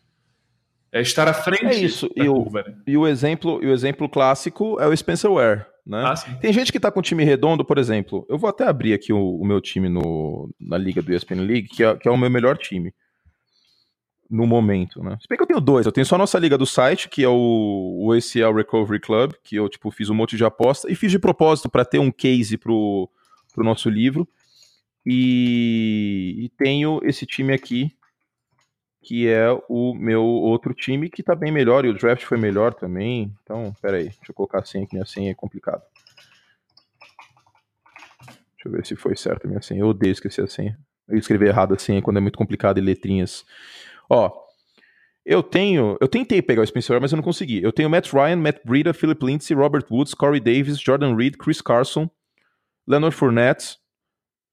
É 0.91 1.01
estar 1.01 1.27
à 1.27 1.33
frente 1.33 1.65
é 1.65 1.75
isso. 1.75 2.09
e, 2.15 2.25
curva, 2.25 2.63
o, 2.65 2.69
né? 2.69 2.77
e 2.88 2.97
o 2.97 3.07
exemplo 3.07 3.59
e 3.63 3.68
o 3.68 3.74
exemplo 3.74 4.09
clássico 4.09 4.80
é 4.80 4.88
o 4.88 4.95
Spencer 4.95 5.31
Ware. 5.31 5.65
Né? 5.86 6.03
Ah, 6.06 6.13
Tem 6.39 6.53
gente 6.53 6.71
que 6.71 6.77
está 6.77 6.91
com 6.91 7.01
time 7.01 7.24
redondo, 7.24 7.65
por 7.65 7.77
exemplo. 7.77 8.25
Eu 8.30 8.38
vou 8.38 8.50
até 8.50 8.68
abrir 8.68 8.94
aqui 8.94 9.12
o, 9.12 9.38
o 9.39 9.45
meu 9.45 9.59
time 9.59 9.89
no, 9.89 10.50
na 10.59 10.77
liga 10.77 11.01
do 11.01 11.13
ESPN 11.13 11.41
League, 11.41 11.68
que 11.68 11.83
é, 11.83 11.95
que 11.95 12.07
é 12.07 12.12
o 12.12 12.18
meu 12.18 12.30
melhor 12.30 12.57
time 12.57 12.94
no 14.30 14.45
momento, 14.45 15.03
né? 15.03 15.18
Se 15.19 15.27
bem 15.27 15.36
que 15.36 15.41
eu 15.41 15.47
tenho 15.47 15.59
dois, 15.59 15.88
eu 15.88 15.91
tenho 15.91 16.06
só 16.06 16.13
a 16.13 16.19
nossa 16.19 16.38
liga 16.38 16.56
do 16.57 16.65
site, 16.65 17.09
que 17.09 17.24
é 17.24 17.27
o, 17.27 18.03
o 18.03 18.12
ACL 18.13 18.53
Recovery 18.56 19.00
Club, 19.00 19.33
que 19.44 19.56
eu 19.56 19.68
tipo 19.68 19.89
fiz 19.89 20.09
um 20.09 20.13
monte 20.13 20.38
de 20.38 20.45
aposta 20.45 20.91
e 20.91 20.94
fiz 20.94 21.09
de 21.09 21.18
propósito 21.18 21.68
para 21.68 21.83
ter 21.83 21.97
um 21.97 22.12
case 22.12 22.56
pro, 22.56 23.09
pro 23.53 23.63
nosso 23.63 23.89
livro. 23.89 24.27
E, 25.03 26.36
e 26.38 26.50
tenho 26.50 27.00
esse 27.03 27.25
time 27.25 27.51
aqui 27.53 27.91
que 29.10 29.28
é 29.28 29.48
o 29.68 29.96
meu 29.96 30.24
outro 30.24 30.72
time 30.72 31.10
que 31.10 31.24
tá 31.24 31.34
bem 31.34 31.52
melhor 31.52 31.84
e 31.84 31.90
o 31.90 31.96
draft 31.96 32.24
foi 32.26 32.38
melhor 32.38 32.76
também. 32.76 33.36
Então, 33.42 33.74
peraí, 33.82 34.04
deixa 34.04 34.30
eu 34.30 34.36
colocar 34.36 34.60
a 34.60 34.64
senha 34.64 34.86
que 34.86 34.94
minha 34.94 35.06
senha 35.08 35.32
é 35.32 35.34
complicado. 35.34 35.82
Deixa 38.28 38.68
eu 38.68 38.72
ver 38.72 38.86
se 38.86 38.96
foi 38.96 39.16
certo 39.16 39.46
a 39.46 39.48
minha 39.48 39.64
senha. 39.64 39.80
Eu 39.80 39.88
odeio 39.88 40.12
esquecer 40.12 40.44
a 40.44 40.48
senha. 40.48 40.78
Eu 41.08 41.18
escrevi 41.18 41.48
errado 41.48 41.74
a 41.74 41.80
senha 41.80 42.04
quando 42.04 42.18
é 42.18 42.20
muito 42.20 42.38
complicado 42.38 42.78
em 42.78 42.84
letrinhas. 42.84 43.44
Ó, 44.08 44.32
eu 45.26 45.42
tenho. 45.42 45.98
Eu 46.00 46.08
tentei 46.08 46.40
pegar 46.40 46.62
o 46.62 46.68
Spencer, 46.68 47.02
mas 47.02 47.12
eu 47.12 47.16
não 47.16 47.24
consegui. 47.24 47.64
Eu 47.64 47.74
tenho 47.74 47.90
Matt 47.90 48.14
Ryan, 48.14 48.36
Matt 48.36 48.58
Breida, 48.64 48.94
Philip 48.94 49.26
Lindsay, 49.26 49.58
Robert 49.58 49.86
Woods, 49.90 50.14
Corey 50.14 50.40
Davis, 50.40 50.80
Jordan 50.80 51.16
Reed, 51.16 51.36
Chris 51.36 51.62
Carson, 51.62 52.08
Leonard 52.88 53.16
Fournette 53.16 53.76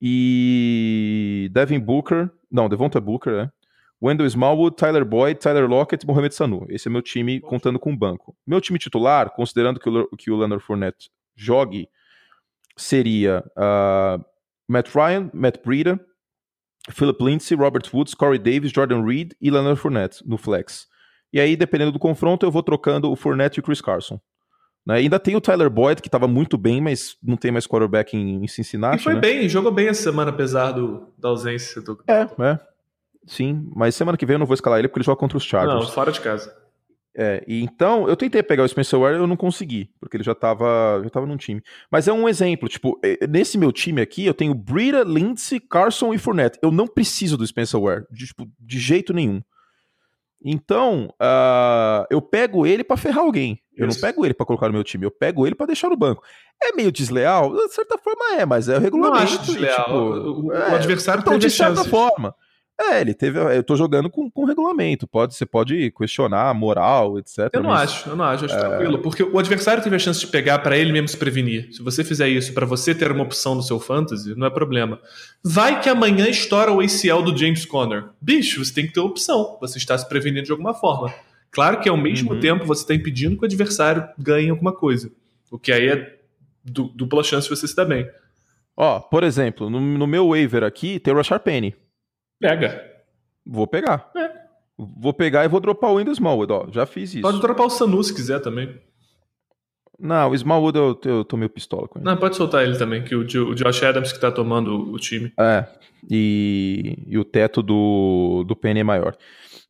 e 0.01 1.47
Devin 1.53 1.79
Booker. 1.79 2.31
Não, 2.49 2.67
Devonta 2.67 2.99
Booker, 2.99 3.33
né? 3.33 3.51
Wendell 4.01 4.27
Smallwood, 4.27 4.75
Tyler 4.75 5.03
Boyd, 5.03 5.39
Tyler 5.39 5.67
Lockett 5.67 6.03
e 6.03 6.07
Mohamed 6.07 6.33
Sanu. 6.33 6.65
Esse 6.69 6.87
é 6.87 6.91
meu 6.91 7.01
time 7.01 7.39
contando 7.39 7.79
com 7.79 7.91
o 7.91 7.97
banco. 7.97 8.35
Meu 8.45 8.61
time 8.61 8.77
titular, 8.77 9.31
considerando 9.31 9.79
que 9.79 9.89
o, 9.89 10.07
que 10.17 10.31
o 10.31 10.37
Leonard 10.37 10.63
Fournette 10.63 11.09
jogue, 11.35 11.89
seria 12.77 13.43
uh, 13.57 14.23
Matt 14.67 14.93
Ryan, 14.93 15.31
Matt 15.33 15.57
Breida, 15.63 15.99
Philip 16.91 17.23
Lindsay, 17.23 17.57
Robert 17.57 17.83
Woods, 17.93 18.13
Corey 18.13 18.39
Davis, 18.39 18.71
Jordan 18.71 19.03
Reed 19.03 19.33
e 19.41 19.49
Leonard 19.49 19.79
Fournette 19.79 20.23
no 20.25 20.37
flex. 20.37 20.87
E 21.33 21.39
aí, 21.39 21.55
dependendo 21.55 21.91
do 21.91 21.99
confronto, 21.99 22.45
eu 22.45 22.51
vou 22.51 22.63
trocando 22.63 23.11
o 23.11 23.15
Fournette 23.15 23.59
e 23.59 23.61
o 23.61 23.63
Chris 23.63 23.81
Carson. 23.81 24.19
Né? 24.85 24.95
Ainda 24.95 25.19
tem 25.19 25.35
o 25.35 25.41
Tyler 25.41 25.69
Boyd, 25.69 26.01
que 26.01 26.07
estava 26.07 26.27
muito 26.27 26.57
bem, 26.57 26.79
mas 26.79 27.17
não 27.21 27.35
tem 27.35 27.51
mais 27.51 27.67
quarterback 27.67 28.15
em, 28.15 28.43
em 28.43 28.47
Cincinnati. 28.47 29.01
E 29.01 29.03
foi 29.03 29.15
né? 29.15 29.19
bem, 29.19 29.49
jogou 29.49 29.71
bem 29.71 29.89
essa 29.89 30.03
semana, 30.03 30.31
apesar 30.31 30.71
do, 30.71 31.13
da 31.17 31.27
ausência 31.27 31.81
do. 31.81 32.01
É, 32.07 32.21
é. 32.21 32.59
Sim, 33.27 33.69
mas 33.75 33.93
semana 33.93 34.17
que 34.17 34.25
vem 34.25 34.35
eu 34.35 34.39
não 34.39 34.45
vou 34.45 34.55
escalar 34.55 34.79
ele 34.79 34.87
porque 34.87 34.99
ele 34.99 35.05
joga 35.05 35.19
contra 35.19 35.37
os 35.37 35.43
Chargers. 35.43 35.85
Não, 35.85 35.91
fora 35.91 36.11
de 36.11 36.21
casa. 36.21 36.55
É, 37.19 37.43
e 37.47 37.63
então 37.63 38.07
eu 38.07 38.15
tentei 38.15 38.43
pegar 38.43 38.63
o 38.63 38.67
Spencer 38.67 38.99
Ware, 38.99 39.15
eu 39.15 39.25
não 39.25 39.35
consegui, 39.35 39.89
porque 39.99 40.15
ele 40.15 40.23
já 40.23 40.35
tava, 40.35 41.01
já 41.03 41.09
tava 41.09 41.25
num 41.25 41.35
time. 41.35 41.63
Mas 41.91 42.07
é 42.07 42.13
um 42.13 42.29
exemplo, 42.29 42.69
tipo, 42.69 42.99
é, 43.03 43.25
nesse 43.25 43.57
meu 43.57 43.71
time 43.71 43.99
aqui 43.99 44.25
eu 44.25 44.35
tenho 44.35 44.53
Brita, 44.53 45.03
Lindsay, 45.03 45.59
Carson 45.59 46.13
e 46.13 46.19
Fournette. 46.19 46.59
Eu 46.61 46.71
não 46.71 46.87
preciso 46.87 47.35
do 47.35 47.45
Spencer 47.45 47.81
Ware, 47.81 48.05
de, 48.11 48.27
tipo, 48.27 48.47
de 48.59 48.79
jeito 48.79 49.13
nenhum. 49.13 49.41
Então, 50.45 51.11
uh, 51.19 52.05
eu 52.11 52.21
pego 52.21 52.67
ele 52.67 52.83
para 52.83 52.95
ferrar 52.95 53.23
alguém. 53.23 53.59
Eu 53.75 53.87
Isso. 53.87 53.97
não 53.97 54.07
pego 54.07 54.23
ele 54.23 54.35
para 54.35 54.45
colocar 54.45 54.67
no 54.67 54.73
meu 54.73 54.83
time, 54.83 55.03
eu 55.03 55.11
pego 55.11 55.47
ele 55.47 55.55
para 55.55 55.65
deixar 55.65 55.89
no 55.89 55.97
banco. 55.97 56.23
É 56.61 56.71
meio 56.73 56.91
desleal? 56.91 57.51
De 57.51 57.73
certa 57.73 57.97
forma 57.97 58.39
é, 58.39 58.45
mas 58.45 58.69
é 58.69 58.77
o 58.77 58.79
regulamento. 58.79 59.17
Não 59.17 59.23
acho 59.23 59.43
desleal. 59.43 59.85
tipo, 59.85 59.91
o, 59.91 60.45
o, 60.45 60.53
é, 60.53 60.75
adversário 60.75 61.21
então, 61.21 61.37
de 61.39 61.49
certa 61.49 61.77
chances. 61.77 61.89
forma. 61.89 62.35
É, 62.79 63.01
ele 63.01 63.13
teve. 63.13 63.39
Eu 63.39 63.63
tô 63.63 63.75
jogando 63.75 64.07
com, 64.07 64.29
com 64.29 64.45
regulamento. 64.45 65.07
Pode, 65.07 65.33
você 65.33 65.47
pode 65.47 65.91
questionar 65.91 66.49
a 66.49 66.53
moral, 66.53 67.17
etc. 67.17 67.49
Eu 67.51 67.63
não 67.63 67.71
mas, 67.71 67.89
acho, 67.89 68.09
eu 68.09 68.15
não 68.15 68.23
acho, 68.23 68.45
acho 68.45 68.53
é... 68.53 68.59
tranquilo. 68.59 68.99
Porque 68.99 69.23
o 69.23 69.39
adversário 69.39 69.81
teve 69.81 69.95
a 69.95 69.99
chance 69.99 70.19
de 70.19 70.27
pegar 70.27 70.59
para 70.59 70.77
ele 70.77 70.91
mesmo 70.91 71.07
se 71.07 71.17
prevenir. 71.17 71.73
Se 71.73 71.81
você 71.81 72.03
fizer 72.03 72.29
isso 72.29 72.53
para 72.53 72.67
você 72.67 72.93
ter 72.93 73.11
uma 73.11 73.23
opção 73.23 73.55
no 73.55 73.63
seu 73.63 73.79
fantasy, 73.79 74.35
não 74.35 74.45
é 74.45 74.49
problema. 74.51 74.99
Vai 75.43 75.81
que 75.81 75.89
amanhã 75.89 76.27
estoura 76.27 76.71
o 76.71 76.79
ACL 76.79 77.23
do 77.23 77.35
James 77.35 77.65
Conner. 77.65 78.05
Bicho, 78.21 78.63
você 78.63 78.73
tem 78.73 78.85
que 78.85 78.93
ter 78.93 78.99
opção. 78.99 79.57
Você 79.59 79.79
está 79.79 79.97
se 79.97 80.07
prevenindo 80.07 80.43
de 80.43 80.51
alguma 80.51 80.75
forma. 80.75 81.11
Claro 81.49 81.79
que 81.79 81.89
ao 81.89 81.97
mesmo 81.97 82.33
uhum. 82.33 82.39
tempo 82.39 82.65
você 82.65 82.83
está 82.83 82.93
impedindo 82.93 83.35
que 83.35 83.41
o 83.41 83.45
adversário 83.45 84.07
ganhe 84.19 84.51
alguma 84.51 84.71
coisa. 84.71 85.11
O 85.49 85.57
que 85.57 85.71
aí 85.71 85.87
é 85.87 86.17
dupla 86.63 87.23
chance 87.23 87.49
de 87.49 87.55
você 87.55 87.67
se 87.67 87.75
dar 87.75 87.85
bem. 87.85 88.07
Ó, 88.75 88.99
por 88.99 89.23
exemplo, 89.23 89.67
no, 89.67 89.79
no 89.79 90.05
meu 90.05 90.29
waiver 90.29 90.63
aqui 90.63 90.99
tem 90.99 91.11
o 91.11 91.17
Rashard 91.17 91.43
Penny. 91.43 91.73
Pega. 92.39 92.83
Vou 93.45 93.67
pegar. 93.67 94.11
É. 94.15 94.47
Vou 94.77 95.13
pegar 95.13 95.43
e 95.43 95.47
vou 95.47 95.59
dropar 95.59 95.91
o 95.91 95.97
Windows 95.97 96.17
Smallwood, 96.17 96.53
ó. 96.53 96.67
Já 96.71 96.85
fiz 96.85 97.13
isso. 97.13 97.21
Pode 97.21 97.41
dropar 97.41 97.65
o 97.65 97.69
Sanu 97.69 98.03
se 98.03 98.13
quiser 98.13 98.39
também. 98.39 98.79
Não, 99.99 100.29
o 100.29 100.35
Smallwood 100.35 100.77
eu, 100.77 100.99
eu 101.05 101.25
tô 101.25 101.35
meio 101.35 101.49
pistola 101.49 101.87
com 101.87 101.97
ele. 101.97 102.05
Não, 102.05 102.15
pode 102.15 102.35
soltar 102.35 102.63
ele 102.63 102.77
também, 102.77 103.03
que 103.03 103.15
o, 103.15 103.21
o 103.21 103.55
Josh 103.55 103.81
Adams 103.81 104.13
que 104.13 104.19
tá 104.19 104.31
tomando 104.31 104.91
o 104.93 104.99
time. 104.99 105.33
É, 105.39 105.65
e, 106.09 107.03
e 107.07 107.17
o 107.17 107.25
teto 107.25 107.63
do, 107.63 108.43
do 108.47 108.55
Penny 108.55 108.81
é 108.81 108.83
maior. 108.83 109.17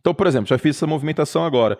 Então, 0.01 0.13
por 0.13 0.27
exemplo, 0.27 0.47
já 0.47 0.57
fiz 0.57 0.75
essa 0.75 0.85
movimentação 0.85 1.45
agora. 1.45 1.77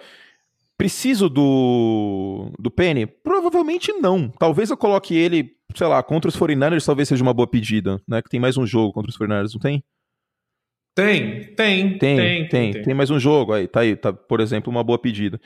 Preciso 0.77 1.27
do, 1.27 2.51
do 2.57 2.71
Penny? 2.71 3.05
Provavelmente 3.05 3.91
não. 3.93 4.29
Talvez 4.29 4.69
eu 4.69 4.77
coloque 4.77 5.15
ele, 5.15 5.51
sei 5.75 5.87
lá, 5.87 6.01
contra 6.01 6.29
os 6.29 6.37
49ers, 6.37 6.85
talvez 6.85 7.09
seja 7.09 7.23
uma 7.23 7.33
boa 7.33 7.47
pedida, 7.47 7.99
né? 8.07 8.21
Que 8.21 8.29
tem 8.29 8.39
mais 8.39 8.57
um 8.57 8.65
jogo 8.65 8.93
contra 8.93 9.09
os 9.09 9.17
49ers, 9.17 9.53
não 9.53 9.59
tem? 9.59 9.83
Tem, 10.97 11.43
tem, 11.53 11.53
tem, 11.53 11.97
tem, 11.99 12.47
tem, 12.47 12.71
tem, 12.71 12.81
tem 12.81 12.93
mais 12.95 13.11
um 13.11 13.19
jogo 13.19 13.53
aí, 13.53 13.67
tá 13.67 13.81
aí, 13.81 13.95
tá, 13.95 14.11
por 14.11 14.39
exemplo, 14.39 14.71
uma 14.71 14.83
boa 14.83 14.97
pedida. 14.97 15.39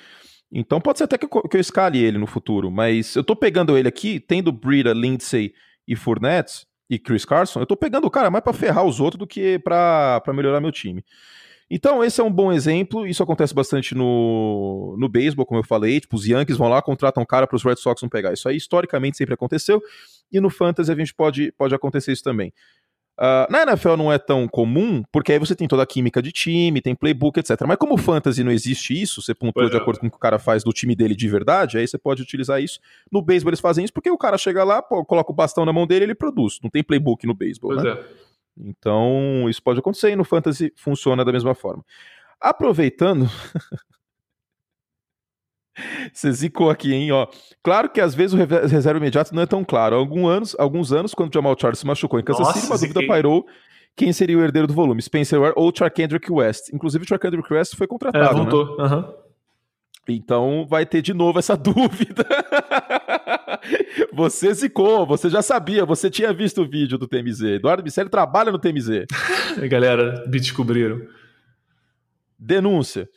Então 0.49 0.79
pode 0.79 0.97
ser 0.97 1.03
até 1.03 1.17
que 1.17 1.25
eu, 1.25 1.29
que 1.29 1.57
eu 1.57 1.59
escale 1.59 2.01
ele 2.01 2.17
no 2.17 2.25
futuro, 2.25 2.71
mas 2.71 3.17
eu 3.17 3.23
tô 3.23 3.35
pegando 3.35 3.77
ele 3.77 3.85
aqui, 3.85 4.17
tendo 4.17 4.49
Brita, 4.49 4.93
Lindsay 4.93 5.53
e 5.85 5.93
Fournette 5.93 6.65
e 6.89 6.97
Chris 6.97 7.25
Carson, 7.25 7.59
eu 7.59 7.65
tô 7.65 7.75
pegando 7.75 8.07
o 8.07 8.09
cara 8.09 8.31
mais 8.31 8.41
para 8.45 8.53
ferrar 8.53 8.85
os 8.85 9.01
outros 9.01 9.19
do 9.19 9.27
que 9.27 9.59
para 9.59 10.23
melhorar 10.33 10.61
meu 10.61 10.71
time. 10.71 11.03
Então, 11.73 12.03
esse 12.03 12.19
é 12.19 12.23
um 12.23 12.31
bom 12.31 12.51
exemplo. 12.51 13.07
Isso 13.07 13.23
acontece 13.23 13.53
bastante 13.53 13.95
no, 13.95 14.97
no 14.99 15.07
beisebol, 15.07 15.45
como 15.45 15.61
eu 15.61 15.63
falei. 15.63 16.01
Tipo, 16.01 16.17
os 16.17 16.27
Yankees 16.27 16.57
vão 16.57 16.67
lá, 16.67 16.81
contratam 16.81 17.23
um 17.23 17.25
cara 17.25 17.47
para 17.47 17.55
os 17.55 17.63
Red 17.63 17.77
Sox 17.77 18.01
não 18.01 18.09
pegar. 18.09 18.33
Isso 18.33 18.49
aí, 18.49 18.57
historicamente, 18.57 19.15
sempre 19.15 19.33
aconteceu. 19.33 19.81
E 20.29 20.41
no 20.41 20.49
Fantasy 20.49 20.91
a 20.91 20.95
gente 20.95 21.13
pode, 21.13 21.53
pode 21.53 21.73
acontecer 21.73 22.11
isso 22.11 22.23
também. 22.23 22.51
Uh, 23.19 23.51
na 23.51 23.63
NFL 23.63 23.95
não 23.97 24.11
é 24.11 24.17
tão 24.17 24.47
comum, 24.47 25.03
porque 25.11 25.31
aí 25.31 25.37
você 25.37 25.55
tem 25.55 25.67
toda 25.67 25.83
a 25.83 25.85
química 25.85 26.21
de 26.21 26.31
time, 26.31 26.81
tem 26.81 26.95
playbook, 26.95 27.39
etc. 27.39 27.61
Mas 27.67 27.77
como 27.77 27.97
fantasy 27.97 28.43
não 28.43 28.51
existe 28.51 28.99
isso, 28.99 29.21
você 29.21 29.33
pontua 29.33 29.69
de 29.69 29.75
é. 29.75 29.79
acordo 29.79 29.99
com 29.99 30.07
o 30.07 30.09
que 30.09 30.17
o 30.17 30.19
cara 30.19 30.39
faz 30.39 30.63
do 30.63 30.71
time 30.71 30.95
dele 30.95 31.15
de 31.15 31.27
verdade, 31.27 31.77
aí 31.77 31.87
você 31.87 31.97
pode 31.97 32.21
utilizar 32.21 32.61
isso. 32.61 32.79
No 33.11 33.21
beisebol 33.21 33.51
eles 33.51 33.59
fazem 33.59 33.83
isso 33.83 33.93
porque 33.93 34.09
o 34.09 34.17
cara 34.17 34.37
chega 34.37 34.63
lá, 34.63 34.81
pô, 34.81 35.05
coloca 35.05 35.31
o 35.31 35.35
bastão 35.35 35.65
na 35.65 35.73
mão 35.73 35.85
dele 35.85 36.05
e 36.05 36.07
ele 36.07 36.15
produz. 36.15 36.59
Não 36.63 36.69
tem 36.69 36.83
playbook 36.83 37.27
no 37.27 37.35
beisebol, 37.35 37.75
né? 37.75 37.91
É. 37.91 38.05
Então, 38.57 39.47
isso 39.49 39.61
pode 39.61 39.79
acontecer 39.79 40.11
e 40.11 40.15
no 40.15 40.23
fantasy 40.23 40.73
funciona 40.75 41.23
da 41.23 41.31
mesma 41.31 41.53
forma. 41.53 41.85
Aproveitando, 42.39 43.29
Você 46.13 46.31
zicou 46.31 46.69
aqui, 46.69 46.93
hein? 46.93 47.11
Ó. 47.11 47.27
Claro 47.63 47.89
que 47.89 48.01
às 48.01 48.13
vezes 48.13 48.33
o 48.33 48.37
reserva 48.37 48.97
imediato 48.97 49.33
não 49.33 49.41
é 49.41 49.45
tão 49.45 49.63
claro. 49.63 49.95
Há 49.95 49.99
alguns 49.99 50.29
anos, 50.29 50.55
alguns 50.59 50.91
anos 50.91 51.13
quando 51.13 51.29
o 51.29 51.33
Jamal 51.33 51.55
Charles 51.59 51.79
se 51.79 51.85
machucou 51.85 52.19
em 52.19 52.23
Kansas 52.23 52.47
City, 52.47 52.65
uma 52.65 52.77
dúvida 52.77 53.07
pairou 53.07 53.45
quem 53.95 54.13
seria 54.13 54.37
o 54.37 54.41
herdeiro 54.41 54.67
do 54.67 54.73
volume, 54.73 55.01
Spencer 55.01 55.39
Ware 55.39 55.53
ou 55.55 55.71
Charkendrick 55.75 56.31
West. 56.31 56.73
Inclusive, 56.73 57.03
o 57.03 57.07
Charkendrick 57.07 57.53
West 57.53 57.75
foi 57.75 57.87
contratado. 57.87 58.25
É, 58.25 58.33
voltou. 58.33 58.77
Né? 58.77 58.83
Uhum. 58.83 59.13
Então 60.09 60.65
vai 60.67 60.85
ter 60.85 61.01
de 61.01 61.13
novo 61.13 61.39
essa 61.39 61.55
dúvida. 61.57 62.25
você 64.11 64.53
zicou, 64.53 65.05
você 65.05 65.29
já 65.29 65.41
sabia, 65.41 65.85
você 65.85 66.09
tinha 66.09 66.33
visto 66.33 66.61
o 66.61 66.67
vídeo 66.67 66.97
do 66.97 67.07
TMZ. 67.07 67.41
Eduardo 67.43 67.83
Bicelli 67.83 68.09
trabalha 68.09 68.51
no 68.51 68.59
TMZ. 68.59 69.05
Galera, 69.69 70.23
me 70.27 70.39
descobriram. 70.39 71.01
Denúncia. 72.37 73.07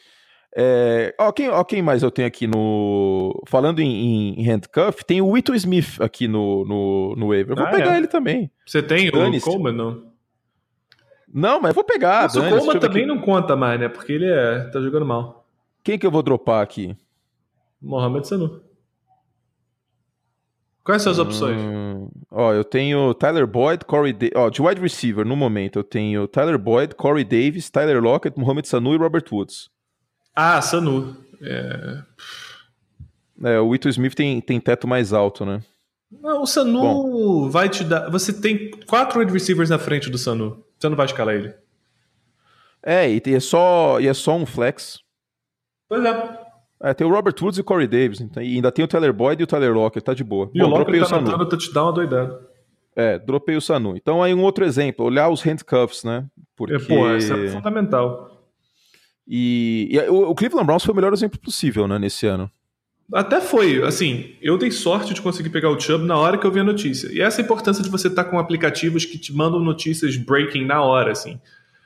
É, 0.57 1.13
ó, 1.19 1.33
quem, 1.33 1.49
ó, 1.49 1.65
quem 1.65 1.83
mais 1.83 2.03
eu 2.03 2.11
tenho 2.11 2.29
aqui 2.29 2.47
no. 2.47 3.43
Falando 3.47 3.81
em, 3.81 4.39
em 4.39 4.43
handcuff, 4.45 5.05
tem 5.05 5.21
o 5.21 5.31
Wito 5.31 5.55
Smith 5.55 6.01
aqui 6.01 6.29
no, 6.29 6.65
no, 6.65 7.17
no 7.17 7.29
waiver. 7.29 7.53
Eu 7.53 7.57
vou 7.57 7.67
ah, 7.67 7.71
pegar 7.71 7.95
é. 7.95 7.99
ele 7.99 8.07
também. 8.07 8.51
Você 8.65 8.81
tem 8.81 9.09
o 9.09 9.41
Coleman, 9.41 9.73
não? 9.73 10.15
Não, 11.33 11.61
mas 11.61 11.71
eu 11.71 11.75
vou 11.75 11.83
pegar. 11.83 12.23
Mas 12.23 12.37
o 12.37 12.49
Coleman 12.49 12.79
também 12.79 13.05
não 13.05 13.19
conta 13.19 13.57
mais, 13.57 13.81
né? 13.81 13.89
Porque 13.89 14.13
ele 14.13 14.27
é, 14.27 14.61
tá 14.71 14.81
jogando 14.81 15.05
mal. 15.05 15.45
Quem 15.83 15.99
que 15.99 16.07
eu 16.07 16.11
vou 16.11 16.23
dropar 16.23 16.63
aqui? 16.63 16.97
Mohamed 17.83 18.27
Sanu. 18.27 18.63
Quais 20.85 21.03
são 21.03 21.11
as 21.11 21.19
opções? 21.19 21.59
Hum, 21.59 22.09
ó, 22.31 22.53
eu 22.53 22.63
tenho 22.63 23.13
Tyler 23.15 23.47
Boyd, 23.47 23.85
Corey 23.87 24.13
Davis. 24.13 24.37
Ó, 24.37 24.51
de 24.51 24.63
wide 24.63 24.81
receiver, 24.81 25.25
no 25.25 25.35
momento, 25.35 25.79
eu 25.79 25.85
tenho 25.85 26.29
Tyler 26.29 26.59
Boyd, 26.59 26.95
Corey 26.95 27.25
Davis, 27.25 27.71
Tyler 27.71 28.03
Lockett, 28.03 28.39
Mohamed 28.39 28.69
Sanu 28.69 28.95
e 28.95 28.99
Robert 28.99 29.25
Woods. 29.33 29.71
Ah, 30.35 30.61
Sanu. 30.61 31.17
É... 31.41 32.03
é 33.45 33.61
o 33.61 33.75
Ito 33.75 33.88
Smith 33.88 34.14
tem, 34.14 34.41
tem 34.41 34.61
teto 34.61 34.88
mais 34.88 35.12
alto, 35.12 35.45
né? 35.45 35.62
Não, 36.11 36.43
o 36.43 36.47
Sanu 36.47 36.81
Bom. 36.81 37.50
vai 37.50 37.69
te 37.69 37.85
dar. 37.85 38.11
Você 38.11 38.33
tem 38.33 38.71
quatro 38.87 39.21
wide 39.21 39.33
receivers 39.33 39.71
na 39.71 39.79
frente 39.79 40.11
do 40.11 40.19
Sanu. 40.19 40.64
Você 40.79 40.88
não 40.88 40.97
vai 40.97 41.07
escalar 41.07 41.35
ele. 41.35 41.53
É, 42.83 43.11
e 43.11 43.23
é 43.26 43.41
só, 43.41 43.99
e 44.00 44.07
é 44.07 44.14
só 44.14 44.37
um 44.37 44.45
flex. 44.45 45.00
Pois 45.88 46.05
é. 46.05 46.45
É, 46.83 46.93
tem 46.93 47.07
o 47.07 47.11
Robert 47.11 47.35
Woods 47.41 47.57
e 47.57 47.62
o 47.62 47.64
Corey 47.64 47.87
Davis. 47.87 48.21
Então, 48.21 48.43
e 48.43 48.57
ainda 48.57 48.71
tem 48.71 48.85
o 48.85 48.88
Tyler 48.88 49.12
Boyd 49.12 49.41
e 49.41 49.45
o 49.45 49.47
Tyler 49.47 49.73
Locker, 49.73 50.03
tá 50.03 50.12
de 50.12 50.23
boa. 50.23 50.50
E 50.53 50.59
Bom, 50.59 50.67
o 50.67 50.69
Locker 50.69 51.09
tá 51.09 51.17
anotando 51.17 51.49
touchdown 51.49 51.93
doidado. 51.93 52.38
É, 52.95 53.19
dropei 53.19 53.57
o 53.57 53.61
Sanu. 53.61 53.97
Então 53.97 54.23
aí 54.23 54.35
um 54.35 54.43
outro 54.43 54.64
exemplo, 54.64 55.05
olhar 55.05 55.29
os 55.29 55.43
handcuffs, 55.43 56.05
né? 56.05 56.26
Porque... 56.55 56.75
É, 56.75 56.79
pô, 56.79 57.11
isso 57.17 57.33
é 57.33 57.49
fundamental. 57.49 58.34
E, 59.26 59.88
e 59.90 59.99
o, 60.09 60.31
o, 60.31 60.35
Cleveland 60.35 60.66
Browns 60.66 60.85
foi 60.85 60.93
o 60.93 60.97
melhor 60.97 61.12
exemplo 61.12 61.38
possível, 61.38 61.88
né, 61.88 61.99
nesse 61.99 62.26
ano. 62.26 62.50
Até 63.12 63.40
foi, 63.40 63.83
assim, 63.83 64.35
eu 64.40 64.57
dei 64.57 64.71
sorte 64.71 65.12
de 65.12 65.21
conseguir 65.21 65.50
pegar 65.50 65.71
o 65.71 65.78
Chubb 65.78 66.04
na 66.04 66.16
hora 66.16 66.38
que 66.38 66.47
eu 66.47 66.50
vi 66.50 66.61
a 66.61 66.64
notícia. 66.64 67.09
E 67.12 67.21
essa 67.21 67.40
é 67.40 67.43
a 67.43 67.45
importância 67.45 67.83
de 67.83 67.90
você 67.90 68.09
estar 68.09 68.25
tá 68.25 68.31
com 68.31 68.38
aplicativos 68.38 69.04
que 69.04 69.19
te 69.19 69.33
mandam 69.33 69.61
notícias 69.61 70.16
breaking 70.16 70.64
na 70.64 70.83
hora, 70.83 71.12
assim. 71.12 71.38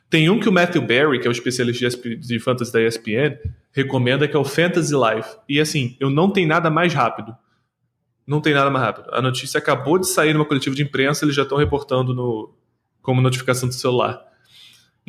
Tem 0.09 0.31
um 0.31 0.41
que 0.41 0.49
o 0.49 0.53
Matthew 0.53 0.83
Berry, 0.83 1.21
que 1.21 1.27
é 1.27 1.31
o 1.31 1.33
especialista 1.33 1.89
de 2.17 2.39
fantasy 2.39 2.73
da 2.73 2.83
ESPN, 2.83 3.37
recomenda, 3.73 4.27
que 4.27 4.37
é 4.37 4.39
o 4.39 4.45
Fantasy 4.45 4.95
Life. 4.95 5.37
E 5.49 5.61
assim, 5.61 5.97
eu 6.01 6.09
não 6.09 6.31
tenho 6.31 6.49
nada 6.49 6.71
mais 6.71 6.95
rápido. 6.95 7.37
Não 8.27 8.41
tem 8.41 8.55
nada 8.55 8.71
mais 8.71 8.85
rápido. 8.85 9.09
A 9.13 9.21
notícia 9.21 9.59
acabou 9.59 9.99
de 9.99 10.07
sair 10.07 10.33
numa 10.33 10.45
coletiva 10.45 10.75
de 10.75 10.83
imprensa, 10.83 11.25
eles 11.25 11.35
já 11.35 11.43
estão 11.43 11.59
reportando 11.59 12.15
no, 12.15 12.55
como 13.03 13.21
notificação 13.21 13.69
do 13.69 13.75
celular. 13.75 14.23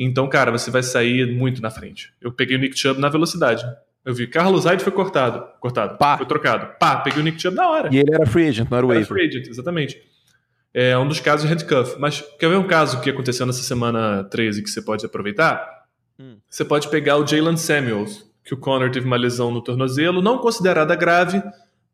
Então, 0.02 0.26
cara, 0.30 0.50
você 0.50 0.70
vai 0.70 0.82
sair 0.82 1.26
muito 1.26 1.60
na 1.60 1.70
frente. 1.70 2.10
Eu 2.22 2.32
peguei 2.32 2.56
o 2.56 2.58
Nick 2.58 2.74
Chubb 2.78 2.98
na 2.98 3.10
velocidade. 3.10 3.62
Eu 4.02 4.14
vi, 4.14 4.26
Carlos 4.26 4.64
Hyde 4.64 4.82
foi 4.82 4.92
cortado. 4.92 5.44
Cortado. 5.60 5.98
Pá. 5.98 6.16
Foi 6.16 6.24
trocado. 6.24 6.74
Pá, 6.80 6.96
peguei 6.96 7.20
o 7.20 7.22
Nick 7.22 7.38
Chubb 7.38 7.54
na 7.54 7.68
hora. 7.68 7.90
E 7.92 7.98
ele 7.98 8.14
era 8.14 8.24
free 8.24 8.48
agent, 8.48 8.70
não 8.70 8.78
era 8.78 8.86
o 8.86 8.88
waiver. 8.88 9.06
Era 9.06 9.14
free 9.14 9.26
agent, 9.28 9.46
exatamente. 9.48 10.00
É 10.72 10.96
um 10.96 11.06
dos 11.06 11.20
casos 11.20 11.46
de 11.46 11.52
handcuff. 11.52 12.00
Mas 12.00 12.24
quer 12.38 12.48
ver 12.48 12.56
um 12.56 12.66
caso 12.66 12.98
que 13.02 13.10
aconteceu 13.10 13.44
nessa 13.44 13.62
semana 13.62 14.24
13 14.24 14.62
que 14.62 14.70
você 14.70 14.80
pode 14.80 15.04
aproveitar? 15.04 15.84
Hum. 16.18 16.38
Você 16.48 16.64
pode 16.64 16.88
pegar 16.88 17.18
o 17.18 17.26
Jalen 17.26 17.58
Samuels, 17.58 18.24
que 18.42 18.54
o 18.54 18.56
Connor 18.56 18.90
teve 18.90 19.04
uma 19.04 19.18
lesão 19.18 19.50
no 19.50 19.60
tornozelo, 19.60 20.22
não 20.22 20.38
considerada 20.38 20.96
grave, 20.96 21.42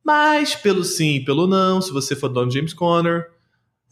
mas 0.04 0.54
pelo 0.54 0.84
sim, 0.84 1.24
pelo 1.24 1.48
não, 1.48 1.82
se 1.82 1.92
você 1.92 2.14
for 2.14 2.28
dono 2.28 2.52
James 2.52 2.72
Conner, 2.72 3.30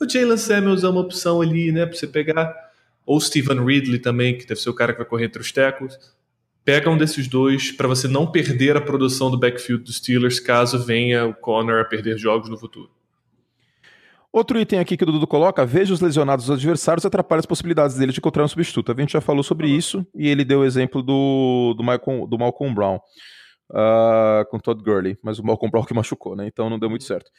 o 0.01 0.09
Jalen 0.09 0.37
Samuels 0.37 0.85
é 0.85 0.89
uma 0.89 1.01
opção 1.01 1.41
ali, 1.41 1.73
né, 1.73 1.85
pra 1.85 1.97
você 1.97 2.07
pegar 2.07 2.64
ou 3.07 3.21
Steven 3.21 3.65
Ridley 3.65 3.99
também, 3.99 4.37
que 4.37 4.47
deve 4.47 4.61
ser 4.61 4.71
o 4.71 4.75
cara 4.75 4.93
que 4.93 4.99
vai 4.99 5.07
correr 5.07 5.27
entre 5.27 5.41
os 5.41 5.53
tackles. 5.53 5.97
Pega 6.65 6.89
um 6.89 6.97
desses 6.97 7.29
dois 7.29 7.71
para 7.73 7.87
você 7.87 8.09
não 8.09 8.27
perder 8.31 8.77
a 8.77 8.81
produção 8.81 9.31
do 9.31 9.39
backfield 9.39 9.85
dos 9.85 9.97
Steelers 9.97 10.41
caso 10.41 10.83
venha 10.83 11.27
o 11.27 11.35
Connor 11.35 11.81
a 11.81 11.85
perder 11.85 12.17
jogos 12.17 12.49
no 12.49 12.57
futuro. 12.57 12.91
Outro 14.35 14.59
item 14.59 14.81
aqui 14.81 14.97
que 14.97 15.05
o 15.05 15.07
Dudu 15.07 15.29
coloca, 15.29 15.65
veja 15.65 15.95
os 15.95 16.01
lesionados 16.01 16.47
dos 16.47 16.57
adversários 16.57 17.07
atrapalha 17.07 17.39
as 17.39 17.47
possibilidades 17.47 17.97
dele 17.97 18.11
de 18.11 18.19
encontrar 18.19 18.43
um 18.43 18.49
substituto. 18.49 18.91
A 18.91 19.01
gente 19.01 19.13
já 19.13 19.21
falou 19.21 19.45
sobre 19.45 19.69
isso 19.69 20.05
e 20.13 20.29
ele 20.29 20.45
deu 20.45 20.61
o 20.61 20.65
exemplo 20.65 21.05
do, 21.05 21.73
do, 21.77 21.85
Malcolm, 21.85 22.27
do 22.27 22.37
Malcolm 22.37 22.75
Brown 22.75 22.97
uh, 23.71 24.45
com 24.51 24.59
Todd 24.59 24.83
Gurley, 24.83 25.17
mas 25.23 25.39
o 25.39 25.45
Malcolm 25.45 25.71
Brown 25.71 25.85
que 25.85 25.95
machucou, 25.95 26.35
né? 26.35 26.49
Então 26.49 26.69
não 26.69 26.81
deu 26.81 26.91
muito 26.91 27.05
certo. 27.05 27.31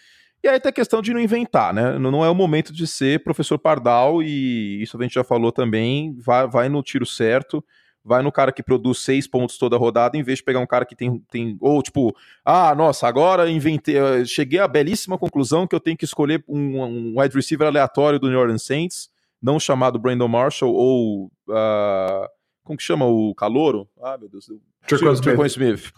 E 0.46 0.48
aí 0.48 0.60
tem 0.60 0.70
a 0.70 0.74
questão 0.74 1.02
de 1.02 1.12
não 1.12 1.20
inventar, 1.20 1.74
né? 1.74 1.98
Não 1.98 2.24
é 2.24 2.30
o 2.30 2.36
momento 2.36 2.72
de 2.72 2.86
ser 2.86 3.24
professor 3.24 3.58
Pardal, 3.58 4.22
e 4.22 4.80
isso 4.80 4.96
a 4.96 5.02
gente 5.02 5.16
já 5.16 5.24
falou 5.24 5.52
também. 5.52 6.16
Vai, 6.20 6.48
vai 6.48 6.70
no 6.70 6.84
tiro 6.84 7.04
certo, 7.04 7.66
vai 8.04 8.22
no 8.22 8.32
cara 8.32 8.52
que 8.52 8.62
produz 8.62 9.00
seis 9.00 9.28
pontos 9.28 9.58
toda 9.58 9.76
rodada, 9.76 10.16
em 10.16 10.22
vez 10.22 10.38
de 10.38 10.44
pegar 10.44 10.60
um 10.60 10.68
cara 10.68 10.86
que 10.86 10.96
tem. 10.96 11.18
tem 11.32 11.58
ou 11.60 11.82
tipo, 11.82 12.16
ah, 12.46 12.76
nossa, 12.76 13.08
agora 13.08 13.50
inventei. 13.50 13.96
Cheguei 14.28 14.60
à 14.60 14.68
belíssima 14.68 15.18
conclusão 15.18 15.66
que 15.66 15.74
eu 15.74 15.80
tenho 15.80 15.98
que 15.98 16.06
escolher 16.06 16.44
um, 16.48 16.80
um 16.80 17.20
wide 17.20 17.36
receiver 17.36 17.66
aleatório 17.66 18.20
do 18.20 18.30
New 18.30 18.38
Orleans 18.38 18.62
Saints, 18.62 19.10
não 19.42 19.60
chamado 19.60 19.98
Brandon 19.98 20.28
Marshall, 20.28 20.72
ou. 20.72 21.26
Uh, 21.50 22.30
como 22.64 22.78
que 22.78 22.84
chama 22.84 23.08
o 23.08 23.34
Calouro? 23.34 23.90
Ah, 24.00 24.16
meu 24.16 24.30
Deus. 24.30 24.48
Trecon 24.86 25.46
Smith. 25.48 25.92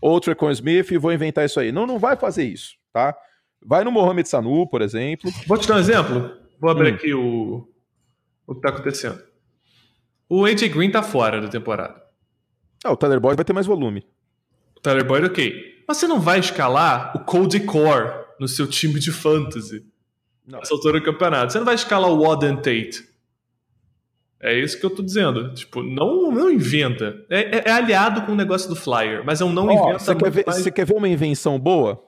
Ou 0.00 0.18
Trecon 0.18 0.50
Smith, 0.52 0.90
e 0.90 0.96
vou 0.96 1.12
inventar 1.12 1.44
isso 1.44 1.60
aí. 1.60 1.70
Não, 1.70 1.86
não 1.86 1.98
vai 1.98 2.16
fazer 2.16 2.44
isso, 2.44 2.76
tá? 2.94 3.14
Vai 3.64 3.84
no 3.84 3.92
Mohamed 3.92 4.28
Sanu, 4.28 4.66
por 4.68 4.82
exemplo. 4.82 5.30
Vou 5.46 5.58
te 5.58 5.68
dar 5.68 5.76
um 5.76 5.78
exemplo. 5.78 6.30
Vou 6.58 6.70
abrir 6.70 6.92
hum. 6.92 6.94
aqui 6.94 7.14
o, 7.14 7.68
o 8.46 8.54
que 8.54 8.58
está 8.58 8.70
acontecendo. 8.70 9.22
O 10.28 10.44
AJ 10.44 10.68
Green 10.68 10.90
tá 10.90 11.02
fora 11.02 11.40
da 11.40 11.48
temporada. 11.48 12.00
Ah, 12.84 12.92
o 12.92 12.96
Tyler 12.96 13.20
Boyd 13.20 13.36
vai 13.36 13.44
ter 13.44 13.52
mais 13.52 13.66
volume. 13.66 14.06
O 14.76 14.80
Tyler 14.80 15.04
Boyd, 15.04 15.26
ok. 15.26 15.84
Mas 15.86 15.96
você 15.96 16.06
não 16.06 16.20
vai 16.20 16.38
escalar 16.38 17.16
o 17.16 17.20
Cody 17.24 17.60
Core 17.60 18.12
no 18.38 18.48
seu 18.48 18.66
time 18.66 18.98
de 18.98 19.10
fantasy. 19.10 19.84
Não. 20.46 20.58
Nessa 20.58 20.72
altura 20.72 20.98
do 20.98 21.04
campeonato. 21.04 21.52
Você 21.52 21.58
não 21.58 21.66
vai 21.66 21.74
escalar 21.74 22.10
o 22.10 22.22
Warden 22.22 22.56
Tate. 22.56 23.10
É 24.40 24.58
isso 24.58 24.80
que 24.80 24.86
eu 24.86 24.90
tô 24.90 25.02
dizendo. 25.02 25.52
Tipo, 25.52 25.82
não, 25.82 26.32
não 26.32 26.50
inventa. 26.50 27.24
É, 27.28 27.58
é, 27.58 27.62
é 27.66 27.70
aliado 27.72 28.22
com 28.22 28.32
o 28.32 28.36
negócio 28.36 28.68
do 28.68 28.74
Flyer, 28.74 29.22
mas 29.24 29.40
é 29.40 29.44
um 29.44 29.52
não 29.52 29.66
oh, 29.66 29.72
inventa. 29.72 29.98
Você 29.98 30.14
quer, 30.14 30.30
ver, 30.30 30.44
mais... 30.46 30.58
você 30.58 30.70
quer 30.70 30.86
ver 30.86 30.94
uma 30.94 31.08
invenção 31.08 31.58
boa? 31.58 32.02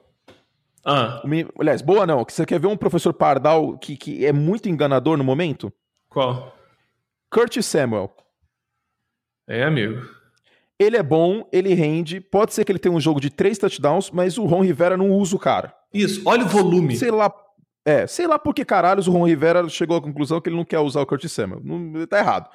Ah, 0.85 1.23
Aliás, 1.59 1.81
boa 1.81 2.07
não. 2.07 2.25
Que 2.25 2.33
Você 2.33 2.45
quer 2.45 2.59
ver 2.59 2.67
um 2.67 2.77
professor 2.77 3.13
Pardal 3.13 3.79
que, 3.79 3.97
que 3.97 4.27
é 4.27 4.33
muito 4.33 4.69
enganador 4.69 5.17
no 5.17 5.25
momento? 5.25 5.73
qual? 6.09 6.57
Curtis 7.31 7.65
Samuel. 7.65 8.15
É, 9.49 9.65
amigo. 9.65 10.03
Ele 10.79 10.97
é 10.97 11.03
bom, 11.03 11.49
ele 11.53 11.73
rende. 11.73 12.21
Pode 12.21 12.53
ser 12.53 12.65
que 12.65 12.73
ele 12.73 12.79
tenha 12.79 12.95
um 12.95 13.01
jogo 13.01 13.21
de 13.21 13.31
três 13.31 13.57
touchdowns, 13.57 14.11
mas 14.11 14.37
o 14.37 14.45
Ron 14.45 14.63
Rivera 14.63 14.97
não 14.97 15.11
usa 15.13 15.37
o 15.37 15.39
cara. 15.39 15.75
Isso, 15.95 16.23
olha 16.27 16.45
o 16.45 16.49
volume. 16.49 16.97
Sei 16.97 17.11
lá. 17.11 17.33
É, 17.85 18.07
sei 18.07 18.27
lá 18.27 18.39
por 18.39 18.55
que 18.55 18.65
caralhos 18.65 19.09
o 19.09 19.13
Ron 19.13 19.27
Rivera 19.27 19.69
chegou 19.69 19.97
à 19.97 20.03
conclusão 20.03 20.41
que 20.41 20.49
ele 20.49 20.57
não 20.57 20.65
quer 20.65 20.79
usar 20.79 21.01
o 21.01 21.07
Curtis 21.07 21.33
Samuel. 21.33 21.61
Não, 21.65 22.07
tá 22.07 22.19
errado. 22.19 22.49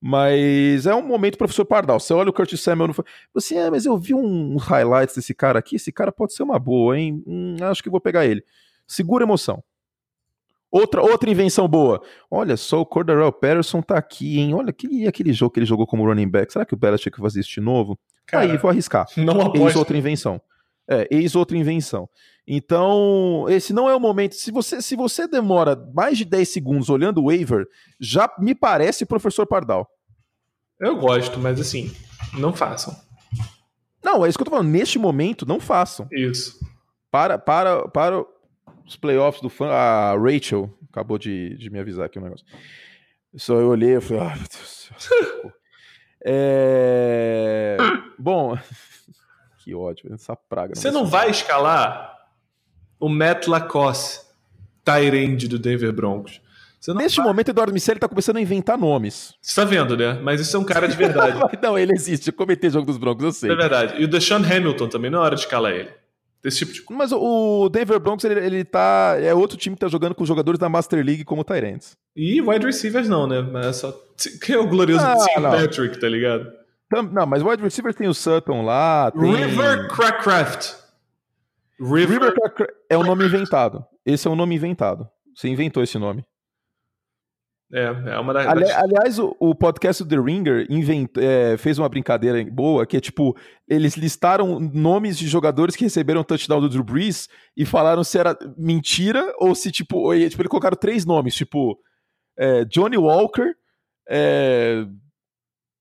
Mas 0.00 0.86
é 0.86 0.94
um 0.94 1.02
momento, 1.02 1.36
professor 1.36 1.64
Pardal. 1.64 1.98
Você 1.98 2.14
olha 2.14 2.30
o 2.30 2.32
Curtis 2.32 2.60
Samuel. 2.60 2.88
Não... 2.88 3.04
Você, 3.34 3.56
é, 3.56 3.70
mas 3.70 3.84
eu 3.84 3.96
vi 3.98 4.14
um, 4.14 4.54
uns 4.54 4.62
highlights 4.62 5.16
desse 5.16 5.34
cara 5.34 5.58
aqui. 5.58 5.76
Esse 5.76 5.90
cara 5.90 6.12
pode 6.12 6.34
ser 6.34 6.44
uma 6.44 6.58
boa, 6.58 6.98
hein? 6.98 7.22
Hum, 7.26 7.56
acho 7.62 7.82
que 7.82 7.90
vou 7.90 8.00
pegar 8.00 8.24
ele. 8.24 8.44
Segura 8.86 9.24
a 9.24 9.26
emoção. 9.26 9.62
Outra, 10.70 11.02
outra 11.02 11.28
invenção 11.30 11.66
boa. 11.66 12.00
Olha 12.30 12.56
só, 12.56 12.80
o 12.80 12.86
Cordarrelle 12.86 13.32
Patterson 13.32 13.80
tá 13.80 13.96
aqui, 13.96 14.38
hein? 14.38 14.54
Olha 14.54 14.72
que, 14.72 15.06
aquele 15.06 15.32
jogo 15.32 15.52
que 15.52 15.60
ele 15.60 15.66
jogou 15.66 15.86
como 15.86 16.04
running 16.04 16.28
back. 16.28 16.52
Será 16.52 16.64
que 16.64 16.74
o 16.74 16.76
Belichick 16.76 17.18
vai 17.18 17.30
fazer 17.30 17.40
isso 17.40 17.50
de 17.50 17.60
novo? 17.60 17.98
Cara, 18.26 18.44
Aí, 18.44 18.56
vou 18.58 18.70
arriscar. 18.70 19.06
Não 19.16 19.52
Eis 19.54 19.74
outra 19.74 19.96
invenção. 19.96 20.40
É, 20.86 21.08
eis 21.10 21.34
outra 21.34 21.56
invenção. 21.56 22.08
Então, 22.50 23.44
esse 23.50 23.74
não 23.74 23.90
é 23.90 23.94
o 23.94 24.00
momento. 24.00 24.34
Se 24.34 24.50
você, 24.50 24.80
se 24.80 24.96
você 24.96 25.28
demora 25.28 25.76
mais 25.92 26.16
de 26.16 26.24
10 26.24 26.48
segundos 26.48 26.88
olhando 26.88 27.18
o 27.20 27.26
waiver, 27.26 27.68
já 28.00 28.32
me 28.38 28.54
parece 28.54 29.04
professor 29.04 29.46
Pardal. 29.46 29.86
Eu 30.80 30.96
gosto, 30.96 31.38
mas 31.38 31.60
assim, 31.60 31.94
não 32.32 32.54
façam. 32.54 32.96
Não, 34.02 34.24
é 34.24 34.30
isso 34.30 34.38
que 34.38 34.42
eu 34.42 34.46
tô 34.46 34.52
falando. 34.52 34.70
Neste 34.70 34.98
momento, 34.98 35.44
não 35.44 35.60
façam. 35.60 36.08
Isso. 36.10 36.58
Para, 37.10 37.36
para, 37.36 37.86
para 37.88 38.24
os 38.86 38.96
playoffs 38.96 39.42
do 39.42 39.50
fã. 39.50 39.68
A 39.68 40.16
Rachel 40.16 40.72
acabou 40.90 41.18
de, 41.18 41.54
de 41.58 41.68
me 41.68 41.78
avisar 41.78 42.06
aqui 42.06 42.18
um 42.18 42.22
negócio. 42.22 42.46
Só 43.36 43.56
eu 43.56 43.68
olhei 43.68 43.98
e 43.98 44.00
falei, 44.00 44.22
ai 44.22 44.36
meu 44.36 44.48
Deus 44.48 44.90
do 44.90 45.02
céu. 45.02 45.52
É... 46.30 47.76
Bom, 48.18 48.58
que 49.62 49.72
ódio, 49.72 50.12
essa 50.12 50.34
praga. 50.34 50.74
Você 50.74 50.90
não 50.90 51.06
vai 51.06 51.30
escalar 51.30 52.17
o 52.98 53.08
Matt 53.08 53.46
Lacoste, 53.46 54.20
Tyrande 54.84 55.48
do 55.48 55.58
Denver 55.58 55.92
Broncos. 55.92 56.40
Neste 56.94 57.18
vai... 57.18 57.26
momento, 57.26 57.50
Eduardo 57.50 57.72
Michele 57.72 57.98
tá 57.98 58.08
começando 58.08 58.36
a 58.36 58.40
inventar 58.40 58.78
nomes. 58.78 59.34
Você 59.42 59.60
tá 59.60 59.64
vendo, 59.64 59.96
né? 59.96 60.18
Mas 60.22 60.40
isso 60.40 60.56
é 60.56 60.60
um 60.60 60.64
cara 60.64 60.86
de 60.86 60.96
verdade. 60.96 61.38
Não, 61.60 61.78
ele 61.78 61.92
existe. 61.92 62.28
Eu 62.28 62.32
comentei 62.32 62.70
jogo 62.70 62.86
dos 62.86 62.96
Broncos, 62.96 63.24
eu 63.24 63.32
sei. 63.32 63.50
é 63.50 63.56
verdade. 63.56 64.00
E 64.00 64.04
o 64.04 64.08
Deshaun 64.08 64.42
Hamilton 64.44 64.88
também, 64.88 65.10
não 65.10 65.18
é 65.18 65.22
hora 65.22 65.34
de 65.34 65.42
escalar 65.42 65.72
ele. 65.72 65.90
Desse 66.42 66.58
tipo 66.58 66.72
de 66.72 66.82
coisa. 66.82 66.98
Mas 66.98 67.12
o 67.12 67.68
Denver 67.68 67.98
Broncos, 67.98 68.24
ele, 68.24 68.38
ele 68.38 68.64
tá. 68.64 69.16
É 69.20 69.34
outro 69.34 69.58
time 69.58 69.74
que 69.74 69.80
tá 69.80 69.88
jogando 69.88 70.14
com 70.14 70.24
jogadores 70.24 70.58
da 70.58 70.68
Master 70.68 71.04
League 71.04 71.24
como 71.24 71.42
Tyrants. 71.42 71.96
E 72.14 72.40
wide 72.40 72.64
receivers 72.64 73.08
não, 73.08 73.26
né? 73.26 73.42
Mas 73.42 73.66
é 73.66 73.72
só. 73.72 74.00
Quem 74.40 74.54
é 74.54 74.58
o 74.58 74.66
glorioso 74.68 75.04
Ah, 75.04 75.40
não. 75.40 75.50
Patrick, 75.50 75.98
tá 75.98 76.08
ligado? 76.08 76.46
Não, 77.12 77.26
mas 77.26 77.42
wide 77.42 77.62
receiver 77.62 77.92
tem 77.92 78.08
o 78.08 78.14
Sutton 78.14 78.62
lá. 78.62 79.10
Tem... 79.10 79.34
River 79.34 79.88
Crackcraft. 79.88 80.74
River. 81.80 82.20
River 82.20 82.34
é 82.90 82.96
um 82.98 83.02
nome 83.04 83.24
inventado. 83.26 83.84
Esse 84.04 84.26
é 84.26 84.30
um 84.30 84.36
nome 84.36 84.54
inventado. 84.54 85.08
Você 85.34 85.48
inventou 85.48 85.82
esse 85.82 85.98
nome. 85.98 86.24
É, 87.70 87.82
é 87.82 88.18
uma 88.18 88.32
da- 88.32 88.50
Ali- 88.50 88.64
das. 88.64 88.76
aliás, 88.76 89.18
o, 89.18 89.36
o 89.38 89.54
podcast 89.54 90.02
do 90.02 90.08
The 90.08 90.16
Ringer 90.22 90.66
invent- 90.70 91.18
é, 91.18 91.54
fez 91.58 91.78
uma 91.78 91.88
brincadeira 91.88 92.42
boa, 92.50 92.86
que 92.86 92.96
é 92.96 93.00
tipo, 93.00 93.36
eles 93.68 93.94
listaram 93.94 94.58
nomes 94.58 95.18
de 95.18 95.28
jogadores 95.28 95.76
que 95.76 95.84
receberam 95.84 96.24
touchdown 96.24 96.62
do 96.62 96.68
Drew 96.70 96.82
Brees 96.82 97.28
e 97.54 97.66
falaram 97.66 98.02
se 98.02 98.18
era 98.18 98.36
mentira 98.56 99.34
ou 99.38 99.54
se, 99.54 99.70
tipo, 99.70 99.98
ou, 99.98 100.14
tipo 100.14 100.40
eles 100.40 100.48
colocaram 100.48 100.78
três 100.78 101.04
nomes, 101.04 101.34
tipo, 101.34 101.78
é, 102.38 102.64
Johnny 102.64 102.96
Walker, 102.96 103.52
é, 104.08 104.86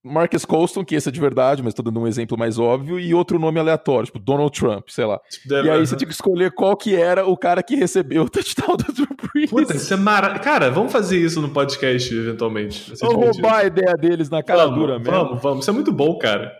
Marcus 0.07 0.45
Colston, 0.45 0.83
que 0.83 0.95
esse 0.95 1.09
é 1.09 1.11
de 1.11 1.19
verdade, 1.19 1.61
mas 1.61 1.73
tô 1.73 1.83
dando 1.83 1.99
um 1.99 2.07
exemplo 2.07 2.37
mais 2.37 2.57
óbvio, 2.57 2.99
e 2.99 3.13
outro 3.13 3.37
nome 3.37 3.59
aleatório, 3.59 4.05
tipo 4.05 4.19
Donald 4.19 4.57
Trump, 4.57 4.87
sei 4.89 5.05
lá. 5.05 5.19
E 5.49 5.69
aí 5.69 5.85
você 5.85 5.95
tinha 5.95 6.07
que 6.07 6.13
escolher 6.13 6.51
qual 6.51 6.75
que 6.75 6.95
era 6.95 7.25
o 7.25 7.37
cara 7.37 7.61
que 7.61 7.75
recebeu 7.75 8.23
o 8.23 8.29
touchdown 8.29 8.77
do 8.77 8.93
Drew 8.93 9.07
Brees. 9.33 9.49
Puta, 9.49 9.75
isso 9.75 9.93
é 9.93 9.97
mara... 9.97 10.39
Cara, 10.39 10.71
vamos 10.71 10.91
fazer 10.91 11.17
isso 11.17 11.41
no 11.41 11.49
podcast 11.49 12.13
eventualmente. 12.13 12.93
Vamos 13.01 13.15
roubar 13.15 13.57
a 13.57 13.65
ideia 13.65 13.93
deles 13.95 14.29
na 14.29 14.41
cara 14.41 14.65
vamos, 14.65 14.79
dura 14.79 14.99
mesmo. 14.99 15.11
Vamos, 15.11 15.41
vamos. 15.41 15.59
Isso 15.61 15.69
é 15.69 15.73
muito 15.73 15.91
bom, 15.91 16.17
cara. 16.17 16.51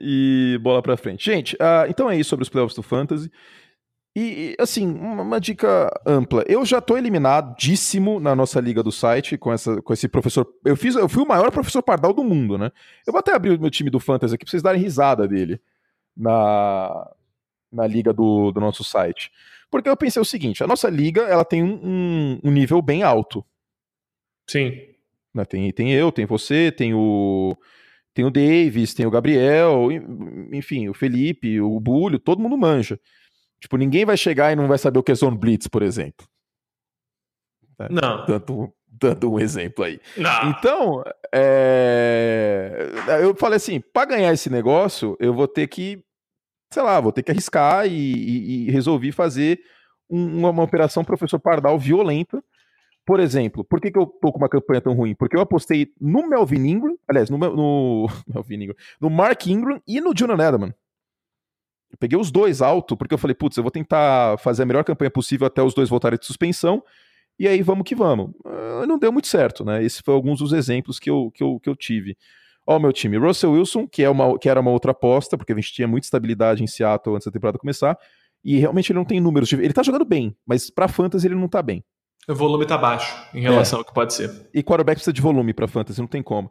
e 0.00 0.58
bola 0.62 0.80
pra 0.80 0.96
frente. 0.96 1.24
Gente, 1.24 1.56
ah, 1.60 1.86
então 1.88 2.08
é 2.10 2.16
isso 2.16 2.30
sobre 2.30 2.44
os 2.44 2.48
playoffs 2.48 2.76
do 2.76 2.82
Fantasy. 2.82 3.30
E, 4.20 4.56
assim, 4.58 4.86
uma, 4.88 5.38
dica 5.38 5.88
ampla. 6.04 6.42
Eu 6.48 6.64
já 6.64 6.80
tô 6.80 6.96
eliminadíssimo 6.96 8.18
na 8.18 8.34
nossa 8.34 8.58
liga 8.60 8.82
do 8.82 8.90
site 8.90 9.38
com, 9.38 9.52
essa, 9.52 9.80
com 9.82 9.92
esse 9.92 10.08
professor. 10.08 10.46
Eu, 10.64 10.74
fiz, 10.76 10.96
eu 10.96 11.08
fui 11.08 11.22
o 11.22 11.28
maior 11.28 11.50
professor 11.52 11.82
pardal 11.82 12.12
do 12.12 12.24
mundo, 12.24 12.58
né? 12.58 12.72
Eu 13.06 13.12
vou 13.12 13.20
até 13.20 13.32
abrir 13.34 13.50
o 13.56 13.60
meu 13.60 13.70
time 13.70 13.90
do 13.90 14.00
Fantasy 14.00 14.34
aqui 14.34 14.44
pra 14.44 14.50
vocês 14.50 14.62
darem 14.62 14.80
risada 14.80 15.28
dele 15.28 15.60
na, 16.16 17.08
na 17.70 17.86
liga 17.86 18.12
do, 18.12 18.50
do 18.50 18.60
nosso 18.60 18.82
site. 18.82 19.30
Porque 19.70 19.88
eu 19.88 19.96
pensei 19.96 20.20
o 20.20 20.24
seguinte: 20.24 20.64
a 20.64 20.66
nossa 20.66 20.88
liga 20.88 21.22
ela 21.22 21.44
tem 21.44 21.62
um, 21.62 22.40
um- 22.42 22.50
nível 22.50 22.82
bem 22.82 23.02
alto. 23.02 23.44
Sim. 24.48 24.72
né? 25.34 25.44
Tem, 25.44 25.70
tem 25.72 25.92
eu, 25.92 26.10
tem 26.10 26.26
você, 26.26 26.72
tem 26.72 26.94
o. 26.94 27.56
Tem 28.14 28.24
o 28.24 28.30
Davis, 28.32 28.94
tem 28.94 29.06
o 29.06 29.10
Gabriel, 29.12 29.92
en- 29.92 30.48
enfim, 30.52 30.88
o 30.88 30.94
Felipe, 30.94 31.60
o 31.60 31.78
Bulho, 31.78 32.18
todo 32.18 32.40
mundo 32.42 32.56
manja. 32.58 32.98
Tipo, 33.60 33.76
ninguém 33.76 34.04
vai 34.04 34.16
chegar 34.16 34.52
e 34.52 34.56
não 34.56 34.68
vai 34.68 34.78
saber 34.78 34.98
o 34.98 35.02
que 35.02 35.12
é 35.12 35.14
Zone 35.14 35.36
Blitz, 35.38 35.66
por 35.68 35.82
exemplo. 35.82 36.26
Não. 37.90 38.24
Dando, 38.26 38.72
dando 38.88 39.32
um 39.32 39.38
exemplo 39.40 39.84
aí. 39.84 40.00
Não. 40.16 40.50
Então, 40.50 41.04
é, 41.32 42.88
eu 43.22 43.34
falei 43.36 43.56
assim, 43.56 43.80
para 43.80 44.06
ganhar 44.10 44.32
esse 44.32 44.50
negócio, 44.50 45.16
eu 45.20 45.32
vou 45.32 45.46
ter 45.48 45.66
que, 45.68 46.02
sei 46.72 46.82
lá, 46.82 47.00
vou 47.00 47.12
ter 47.12 47.22
que 47.22 47.30
arriscar 47.30 47.86
e, 47.86 47.90
e- 47.92 48.66
e 48.68 48.70
resolvi 48.70 49.12
fazer 49.12 49.60
um- 50.10 50.38
uma, 50.38 50.50
uma 50.50 50.62
operação 50.64 51.04
professor 51.04 51.38
Pardal 51.38 51.78
violenta. 51.78 52.42
Por 53.06 53.20
exemplo, 53.20 53.64
por 53.64 53.80
que, 53.80 53.90
que 53.90 53.98
eu 53.98 54.06
tô 54.06 54.30
com 54.32 54.38
uma 54.38 54.48
campanha 54.50 54.80
tão 54.82 54.92
ruim? 54.94 55.14
Porque 55.14 55.34
eu 55.36 55.40
apostei 55.40 55.92
no 56.00 56.28
Melvin 56.28 56.66
Ingram, 56.66 56.96
aliás, 57.08 57.30
no, 57.30 57.38
no, 57.38 58.06
Melvin 58.26 58.62
Ingram, 58.64 58.76
no 59.00 59.08
Mark 59.08 59.46
Ingram 59.46 59.80
e 59.86 60.00
no 60.00 60.12
Julian 60.16 60.34
Edelman. 60.34 60.74
Eu 61.90 61.96
peguei 61.98 62.18
os 62.18 62.30
dois 62.30 62.60
alto, 62.60 62.96
porque 62.96 63.14
eu 63.14 63.18
falei, 63.18 63.34
putz, 63.34 63.56
eu 63.56 63.62
vou 63.62 63.70
tentar 63.70 64.38
fazer 64.38 64.62
a 64.62 64.66
melhor 64.66 64.84
campanha 64.84 65.10
possível 65.10 65.46
até 65.46 65.62
os 65.62 65.74
dois 65.74 65.88
voltarem 65.88 66.18
de 66.18 66.26
suspensão, 66.26 66.82
e 67.38 67.46
aí 67.46 67.62
vamos 67.62 67.84
que 67.84 67.94
vamos. 67.94 68.32
Ah, 68.44 68.84
não 68.86 68.98
deu 68.98 69.12
muito 69.12 69.28
certo, 69.28 69.64
né? 69.64 69.82
Esses 69.82 70.00
foram 70.00 70.16
alguns 70.16 70.40
dos 70.40 70.52
exemplos 70.52 70.98
que 70.98 71.08
eu, 71.08 71.30
que 71.34 71.42
eu, 71.42 71.58
que 71.60 71.68
eu 71.68 71.76
tive. 71.76 72.16
Ó, 72.66 72.76
o 72.76 72.80
meu 72.80 72.92
time, 72.92 73.16
Russell 73.16 73.52
Wilson, 73.52 73.86
que, 73.86 74.02
é 74.02 74.10
uma, 74.10 74.38
que 74.38 74.48
era 74.48 74.60
uma 74.60 74.70
outra 74.70 74.90
aposta, 74.90 75.38
porque 75.38 75.52
a 75.52 75.56
gente 75.56 75.72
tinha 75.72 75.88
muita 75.88 76.06
estabilidade 76.06 76.62
em 76.62 76.66
Seattle 76.66 77.14
antes 77.14 77.26
da 77.26 77.32
temporada 77.32 77.58
começar, 77.58 77.96
e 78.44 78.58
realmente 78.58 78.92
ele 78.92 78.98
não 78.98 79.06
tem 79.06 79.20
números. 79.20 79.48
De, 79.48 79.56
ele 79.56 79.72
tá 79.72 79.82
jogando 79.82 80.04
bem, 80.04 80.36
mas 80.46 80.68
pra 80.68 80.88
fantasy 80.88 81.26
ele 81.26 81.34
não 81.34 81.48
tá 81.48 81.62
bem. 81.62 81.82
O 82.28 82.34
volume 82.34 82.66
tá 82.66 82.76
baixo 82.76 83.16
em 83.32 83.40
relação 83.40 83.78
ao 83.78 83.84
que 83.84 83.94
pode 83.94 84.12
ser. 84.12 84.30
E 84.52 84.62
quarterback 84.62 84.96
precisa 84.96 85.14
de 85.14 85.22
volume 85.22 85.54
pra 85.54 85.66
fantasy, 85.66 85.98
não 85.98 86.06
tem 86.06 86.22
como. 86.22 86.50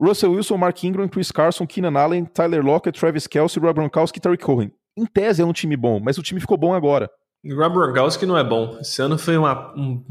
Russell 0.00 0.32
Wilson, 0.32 0.56
Mark 0.56 0.82
Ingram, 0.84 1.08
Chris 1.08 1.30
Carson, 1.30 1.66
Keenan 1.66 1.98
Allen, 2.00 2.24
Tyler 2.24 2.64
Lockett, 2.64 2.98
Travis 2.98 3.26
Kelce, 3.26 3.58
Rob 3.60 3.74
Gronkowski 3.74 4.18
e 4.18 4.20
Terry 4.22 4.38
Cohen. 4.38 4.70
Em 4.96 5.04
tese 5.06 5.42
é 5.42 5.44
um 5.44 5.52
time 5.52 5.76
bom, 5.76 6.00
mas 6.00 6.16
o 6.18 6.22
time 6.22 6.40
ficou 6.40 6.56
bom 6.56 6.72
agora. 6.74 7.10
O 7.44 7.54
Rob 7.54 7.74
Gronkowski 7.74 8.26
não 8.26 8.36
é 8.36 8.44
bom. 8.44 8.76
Esse 8.80 9.00
ano 9.00 9.16
foi 9.16 9.36
uma- 9.36 9.72
um, 9.74 10.04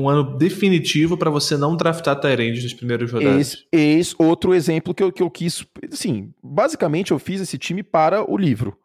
um- 0.00 0.08
ano 0.08 0.36
definitivo 0.36 1.16
para 1.16 1.30
você 1.30 1.56
não 1.56 1.76
draftar 1.76 2.18
Tyrande 2.18 2.62
nos 2.62 2.74
primeiros 2.74 3.12
rodadas. 3.12 3.36
Eis, 3.36 3.56
eis 3.72 4.14
outro 4.18 4.52
exemplo 4.54 4.92
que 4.92 5.02
eu, 5.02 5.12
que 5.12 5.22
eu 5.22 5.30
quis. 5.30 5.64
Assim, 5.92 6.32
basicamente 6.42 7.12
eu 7.12 7.18
fiz 7.20 7.40
esse 7.40 7.56
time 7.56 7.82
para 7.84 8.28
o 8.28 8.36
livro. 8.36 8.76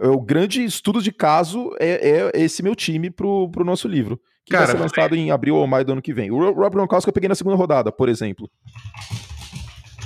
O 0.00 0.20
grande 0.20 0.64
estudo 0.64 1.02
de 1.02 1.10
caso 1.12 1.74
é, 1.80 2.30
é 2.34 2.40
esse 2.42 2.62
meu 2.62 2.74
time 2.76 3.10
pro, 3.10 3.50
pro 3.50 3.64
nosso 3.64 3.88
livro. 3.88 4.18
Que 4.46 4.52
Cara, 4.52 4.64
vai 4.66 4.76
ser 4.76 4.80
lançado 4.80 5.14
em 5.16 5.30
abril 5.30 5.56
ou 5.56 5.66
maio 5.66 5.84
do 5.84 5.92
ano 5.92 6.00
que 6.00 6.14
vem. 6.14 6.30
O 6.30 6.38
Ro- 6.38 6.52
Rob 6.54 6.72
Gronkowski 6.74 7.08
eu 7.10 7.12
peguei 7.12 7.28
na 7.28 7.34
segunda 7.34 7.56
rodada, 7.56 7.92
por 7.92 8.08
exemplo. 8.08 8.48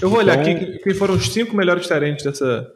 Eu 0.02 0.10
vou 0.10 0.18
olhar 0.18 0.38
Então- 0.40 0.52
aqui 0.54 0.66
quem- 0.72 0.78
quem 0.82 0.94
foram 0.94 1.14
os 1.14 1.28
cinco 1.32 1.56
melhores 1.56 1.86
Tyrands 1.86 2.24
dessa, 2.24 2.68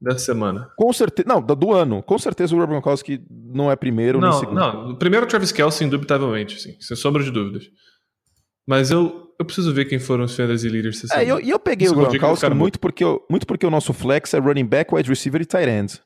dessa 0.00 0.18
semana. 0.20 0.70
Com 0.76 0.92
certeza. 0.92 1.28
Não, 1.28 1.42
do 1.42 1.72
ano. 1.72 2.02
Com 2.02 2.18
certeza 2.18 2.54
o 2.54 2.58
Rob 2.58 2.70
Gronkowski 2.70 3.20
não 3.30 3.70
é 3.70 3.76
primeiro 3.76 4.20
nem 4.20 4.30
Não, 4.30 4.38
segundo. 4.38 4.54
não. 4.58 4.94
Primeiro 4.96 5.24
é 5.24 5.26
o 5.26 5.28
Travis 5.28 5.52
Kelce, 5.52 5.84
indubitavelmente, 5.84 6.60
sim, 6.60 6.76
sem 6.80 6.96
sombra 6.96 7.22
de 7.22 7.30
dúvidas. 7.30 7.64
Mas 8.66 8.90
eu, 8.92 9.34
eu 9.38 9.44
preciso 9.44 9.74
ver 9.74 9.86
quem 9.86 9.98
foram 9.98 10.24
os 10.24 10.36
fantasy 10.36 10.68
leaders 10.68 11.02
dessa 11.02 11.14
É, 11.16 11.22
eu, 11.22 11.26
semana. 11.26 11.42
e 11.46 11.50
eu 11.50 11.58
peguei 11.58 11.86
Isso 11.86 11.96
o 11.96 12.00
é 12.04 12.08
Gronkowski 12.08 12.50
muito 12.50 12.78
porque, 12.78 13.02
eu- 13.02 13.26
muito 13.28 13.44
porque 13.46 13.66
o 13.66 13.70
nosso 13.70 13.92
flex 13.92 14.32
é 14.34 14.38
running 14.38 14.64
back, 14.66 14.94
wide 14.94 15.08
receiver 15.08 15.40
e 15.42 15.44
tight 15.44 15.68
end. 15.68 16.00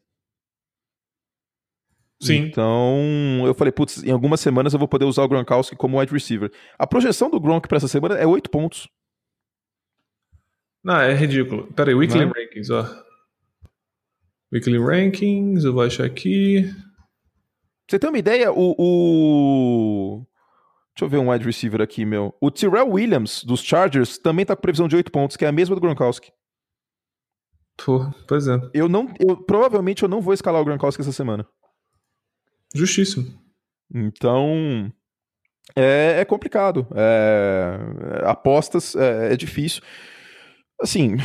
Sim. 2.22 2.36
Então, 2.46 3.42
eu 3.44 3.52
falei, 3.54 3.70
putz, 3.70 4.02
em 4.02 4.10
algumas 4.10 4.40
semanas 4.40 4.72
eu 4.72 4.78
vou 4.78 4.88
poder 4.88 5.04
usar 5.04 5.22
o 5.22 5.28
Gronkowski 5.28 5.76
como 5.76 6.00
wide 6.00 6.10
receiver. 6.12 6.50
A 6.78 6.86
projeção 6.86 7.28
do 7.28 7.38
Gronk 7.38 7.68
pra 7.68 7.76
essa 7.76 7.88
semana 7.88 8.14
é 8.14 8.26
8 8.26 8.48
pontos. 8.50 8.88
Não, 10.86 11.00
é 11.00 11.12
ridículo. 11.12 11.66
Pera 11.72 11.90
aí, 11.90 11.96
Weekly 11.96 12.24
Não 12.24 12.32
Rankings, 12.32 12.70
ó. 12.70 12.86
Weekly 14.52 14.78
Rankings, 14.78 15.64
eu 15.64 15.72
vou 15.72 15.82
achar 15.82 16.06
aqui. 16.06 16.72
você 17.90 17.98
tem 17.98 18.08
uma 18.08 18.18
ideia, 18.20 18.52
o, 18.52 18.72
o, 18.78 20.26
Deixa 20.94 21.04
eu 21.04 21.08
ver 21.08 21.16
um 21.18 21.32
wide 21.32 21.44
receiver 21.44 21.82
aqui, 21.82 22.04
meu. 22.04 22.32
O 22.40 22.52
Tyrell 22.52 22.88
Williams, 22.88 23.42
dos 23.42 23.64
Chargers, 23.64 24.16
também 24.16 24.46
tá 24.46 24.54
com 24.54 24.62
previsão 24.62 24.86
de 24.86 24.94
8 24.94 25.10
pontos, 25.10 25.36
que 25.36 25.44
é 25.44 25.48
a 25.48 25.52
mesma 25.52 25.74
do 25.74 25.80
Gronkowski. 25.80 26.30
Pô, 27.76 28.08
pois 28.28 28.46
é. 28.46 28.56
Eu 28.72 28.88
não. 28.88 29.12
Eu, 29.18 29.36
provavelmente 29.36 30.04
eu 30.04 30.08
não 30.08 30.20
vou 30.20 30.34
escalar 30.34 30.62
o 30.62 30.64
Gronkowski 30.64 31.02
essa 31.02 31.10
semana. 31.10 31.44
Justíssimo. 32.72 33.26
Então. 33.92 34.92
É, 35.74 36.20
é 36.20 36.24
complicado. 36.24 36.86
É, 36.94 38.22
apostas 38.24 38.94
é, 38.94 39.32
é 39.32 39.36
difícil. 39.36 39.82
Assim, 40.80 41.16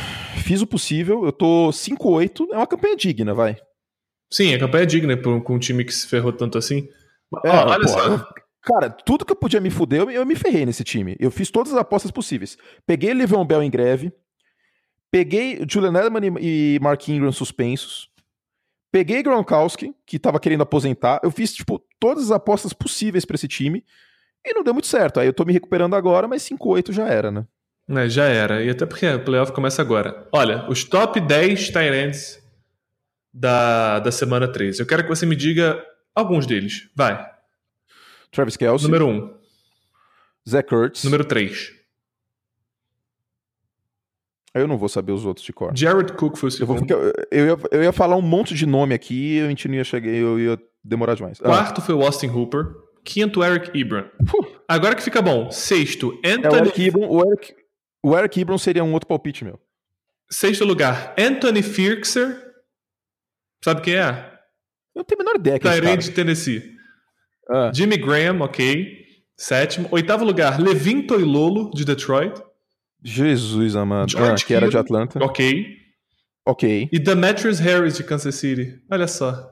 fiz 0.44 0.62
o 0.62 0.66
possível. 0.66 1.24
Eu 1.24 1.32
tô 1.32 1.70
5-8. 1.70 2.48
É 2.52 2.56
uma 2.56 2.66
campanha 2.66 2.96
digna, 2.96 3.34
vai. 3.34 3.56
Sim, 4.32 4.54
a 4.54 4.58
campanha 4.58 4.84
é 4.84 4.86
digna 4.86 5.16
com 5.16 5.54
um 5.54 5.58
time 5.58 5.84
que 5.84 5.92
se 5.92 6.06
ferrou 6.06 6.32
tanto 6.32 6.56
assim. 6.56 6.88
É, 7.44 7.50
Ó, 7.50 7.68
olha 7.68 7.88
só. 7.88 8.28
Cara, 8.62 8.88
tudo 8.88 9.24
que 9.24 9.32
eu 9.32 9.36
podia 9.36 9.60
me 9.60 9.70
fuder, 9.70 10.00
eu, 10.00 10.10
eu, 10.10 10.26
me 10.26 10.36
ferrei 10.36 10.64
nesse 10.64 10.84
time. 10.84 11.16
Eu 11.18 11.30
fiz 11.30 11.50
todas 11.50 11.72
as 11.72 11.78
apostas 11.78 12.10
possíveis. 12.10 12.56
Peguei 12.86 13.12
Livon 13.12 13.44
Bell 13.44 13.62
em 13.62 13.70
greve. 13.70 14.12
Peguei 15.10 15.62
Julian 15.68 15.90
Edelman 15.90 16.38
e 16.40 16.78
Mark 16.80 17.06
Ingram 17.08 17.32
suspensos. 17.32 18.08
Peguei 18.90 19.22
Gronkowski, 19.22 19.94
que 20.06 20.18
tava 20.18 20.38
querendo 20.38 20.62
aposentar. 20.62 21.20
Eu 21.22 21.30
fiz, 21.30 21.52
tipo, 21.52 21.82
todas 21.98 22.24
as 22.24 22.30
apostas 22.30 22.72
possíveis 22.72 23.24
para 23.24 23.34
esse 23.34 23.48
time. 23.48 23.84
E 24.44 24.54
não 24.54 24.62
deu 24.62 24.72
muito 24.72 24.86
certo. 24.86 25.18
Aí 25.18 25.26
eu 25.26 25.32
tô 25.32 25.44
me 25.44 25.52
recuperando 25.52 25.94
agora, 25.94 26.28
mas 26.28 26.42
5-8 26.42 26.92
já 26.92 27.06
era, 27.06 27.30
né? 27.30 27.46
É, 27.96 28.08
já 28.08 28.24
era. 28.24 28.62
E 28.62 28.70
até 28.70 28.86
porque 28.86 29.06
o 29.06 29.24
playoff 29.24 29.52
começa 29.52 29.82
agora. 29.82 30.26
Olha, 30.32 30.68
os 30.68 30.84
top 30.84 31.20
10 31.20 31.70
Tyrants 31.70 32.42
da, 33.32 33.98
da 34.00 34.10
semana 34.10 34.46
3. 34.50 34.80
Eu 34.80 34.86
quero 34.86 35.02
que 35.02 35.08
você 35.08 35.26
me 35.26 35.36
diga 35.36 35.82
alguns 36.14 36.46
deles. 36.46 36.88
Vai. 36.94 37.24
Travis 38.30 38.56
Kelsey. 38.56 38.88
Número 38.88 39.06
1. 39.06 39.10
Um. 39.10 39.34
Zach 40.48 40.74
Ertz. 40.74 41.04
Número 41.04 41.24
3. 41.24 41.82
Eu 44.54 44.68
não 44.68 44.76
vou 44.76 44.88
saber 44.88 45.12
os 45.12 45.24
outros 45.24 45.46
de 45.46 45.52
cor. 45.52 45.72
Jared 45.74 46.12
Cook 46.12 46.36
foi 46.36 46.48
o 46.48 46.52
segundo. 46.52 46.90
Eu, 46.90 46.98
vou, 46.98 47.12
eu, 47.30 47.46
ia, 47.46 47.58
eu 47.70 47.82
ia 47.84 47.92
falar 47.92 48.16
um 48.16 48.22
monte 48.22 48.54
de 48.54 48.66
nome 48.66 48.94
aqui 48.94 49.38
e 49.38 49.40
a 49.40 49.48
gente 49.48 49.66
não 49.66 49.76
ia 49.76 49.84
chegar, 49.84 50.10
eu 50.10 50.38
ia 50.38 50.58
demorar 50.84 51.14
demais. 51.14 51.38
Ah. 51.40 51.44
Quarto 51.44 51.80
ah. 51.80 51.84
foi 51.84 51.94
o 51.94 52.02
Austin 52.02 52.28
Hooper. 52.28 52.66
Quinto, 53.04 53.42
Eric 53.42 53.76
Ebron. 53.76 54.04
Agora 54.68 54.94
que 54.94 55.02
fica 55.02 55.20
bom. 55.20 55.50
Sexto, 55.50 56.20
Anthony... 56.24 56.44
É 56.44 56.50
o, 56.50 56.56
Eric 56.56 56.86
Ebron, 56.86 57.08
o, 57.08 57.26
Eric, 57.26 57.54
o 58.02 58.16
Eric 58.16 58.40
Ebron 58.40 58.58
seria 58.58 58.82
um 58.82 58.92
outro 58.92 59.06
palpite 59.06 59.44
meu. 59.44 59.60
Sexto 60.30 60.64
lugar, 60.64 61.14
Anthony 61.18 61.62
Firkser. 61.62 62.52
Sabe 63.64 63.82
quem 63.82 63.96
é? 63.96 64.32
Eu 64.94 65.00
não 65.00 65.04
tenho 65.04 65.20
a 65.20 65.24
menor 65.24 65.36
ideia. 65.36 65.58
Tyrande 65.58 66.06
de 66.06 66.10
Tennessee. 66.12 66.72
Ah. 67.50 67.70
Jimmy 67.74 67.96
Graham, 67.96 68.40
ok. 68.40 69.02
Sétimo. 69.36 69.88
Oitavo 69.90 70.24
lugar, 70.24 70.60
Levin 70.60 71.06
Toilolo, 71.06 71.70
de 71.70 71.84
Detroit. 71.84 72.34
Jesus 73.02 73.74
amado. 73.76 74.10
George 74.10 74.44
ah, 74.44 74.46
que 74.46 74.54
era 74.54 74.68
de 74.68 74.76
Atlanta. 74.78 75.22
Ok. 75.22 75.66
Ok. 76.46 76.88
E 76.92 76.98
Demetrius 76.98 77.58
Harris, 77.58 77.96
de 77.96 78.04
Kansas 78.04 78.34
City. 78.34 78.80
Olha 78.90 79.06
só. 79.06 79.51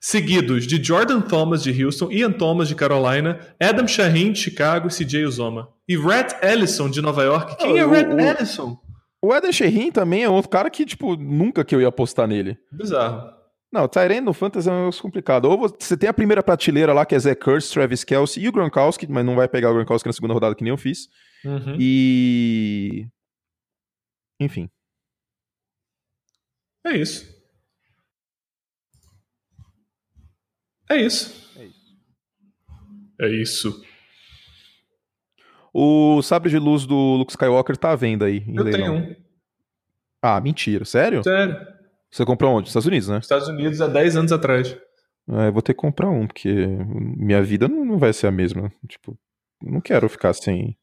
Seguidos 0.00 0.66
de 0.66 0.82
Jordan 0.82 1.20
Thomas, 1.20 1.62
de 1.62 1.84
Houston, 1.84 2.10
Ian 2.10 2.32
Thomas, 2.32 2.68
de 2.68 2.74
Carolina, 2.74 3.38
Adam 3.60 3.86
Shaheen, 3.86 4.32
de 4.32 4.40
Chicago 4.40 4.88
e 4.88 4.90
CJ 4.90 5.24
Uzoma. 5.26 5.68
E 5.86 5.96
Rhett 5.96 6.34
Ellison, 6.42 6.88
de 6.88 7.02
Nova 7.02 7.22
York. 7.22 7.56
Quem 7.58 7.78
é 7.78 7.84
Rhett 7.84 8.10
Ellison? 8.10 8.80
O 9.22 9.34
Eden 9.34 9.52
Sherrin 9.52 9.92
também 9.92 10.24
é 10.24 10.28
outro 10.28 10.50
cara 10.50 10.70
que, 10.70 10.86
tipo, 10.86 11.14
nunca 11.14 11.62
que 11.62 11.74
eu 11.74 11.80
ia 11.80 11.88
apostar 11.88 12.26
nele. 12.26 12.58
Bizarro. 12.72 13.38
Não, 13.70 13.86
Tyrene 13.86 14.22
no 14.22 14.32
Fantasy 14.32 14.68
é 14.68 14.72
um 14.72 14.78
negócio 14.78 15.02
complicado. 15.02 15.44
Ou 15.44 15.58
você 15.58 15.96
tem 15.96 16.08
a 16.08 16.14
primeira 16.14 16.42
prateleira 16.42 16.92
lá, 16.92 17.04
que 17.04 17.14
é 17.14 17.18
Zé 17.18 17.34
Kurtz, 17.34 17.68
Travis 17.70 18.02
Kelsey 18.02 18.42
e 18.42 18.48
o 18.48 18.52
Gronkowski, 18.52 19.06
mas 19.06 19.24
não 19.24 19.36
vai 19.36 19.46
pegar 19.46 19.70
o 19.70 19.74
Gronkowski 19.74 20.08
na 20.08 20.12
segunda 20.12 20.34
rodada 20.34 20.54
que 20.54 20.64
nem 20.64 20.72
eu 20.72 20.78
fiz. 20.78 21.08
Uhum. 21.44 21.76
E... 21.78 23.06
Enfim. 24.40 24.68
É 26.84 26.96
isso. 26.96 27.39
É 30.90 30.96
isso. 30.96 31.32
É 31.56 31.64
isso. 31.64 31.96
É 33.20 33.28
isso. 33.28 33.84
O 35.72 36.20
sabre 36.20 36.50
de 36.50 36.58
luz 36.58 36.84
do 36.84 36.96
Luke 37.16 37.30
Skywalker 37.30 37.76
tá 37.76 37.92
à 37.92 37.96
venda 37.96 38.26
aí. 38.26 38.42
eu 38.48 38.64
leilão. 38.64 38.72
tenho 38.72 38.92
um. 38.94 39.16
Ah, 40.20 40.40
mentira. 40.40 40.84
Sério? 40.84 41.22
Sério. 41.22 41.56
Você 42.10 42.24
comprou 42.24 42.56
onde? 42.56 42.66
Estados 42.66 42.86
Unidos, 42.86 43.08
né? 43.08 43.18
Estados 43.18 43.46
Unidos 43.46 43.80
há 43.80 43.86
10 43.86 44.16
anos 44.16 44.32
atrás. 44.32 44.76
É, 45.28 45.46
eu 45.46 45.52
vou 45.52 45.62
ter 45.62 45.74
que 45.74 45.80
comprar 45.80 46.10
um, 46.10 46.26
porque 46.26 46.52
minha 47.16 47.40
vida 47.40 47.68
não, 47.68 47.84
não 47.84 47.98
vai 47.98 48.12
ser 48.12 48.26
a 48.26 48.32
mesma. 48.32 48.72
Tipo, 48.88 49.16
não 49.62 49.80
quero 49.80 50.08
ficar 50.08 50.32
sem. 50.32 50.76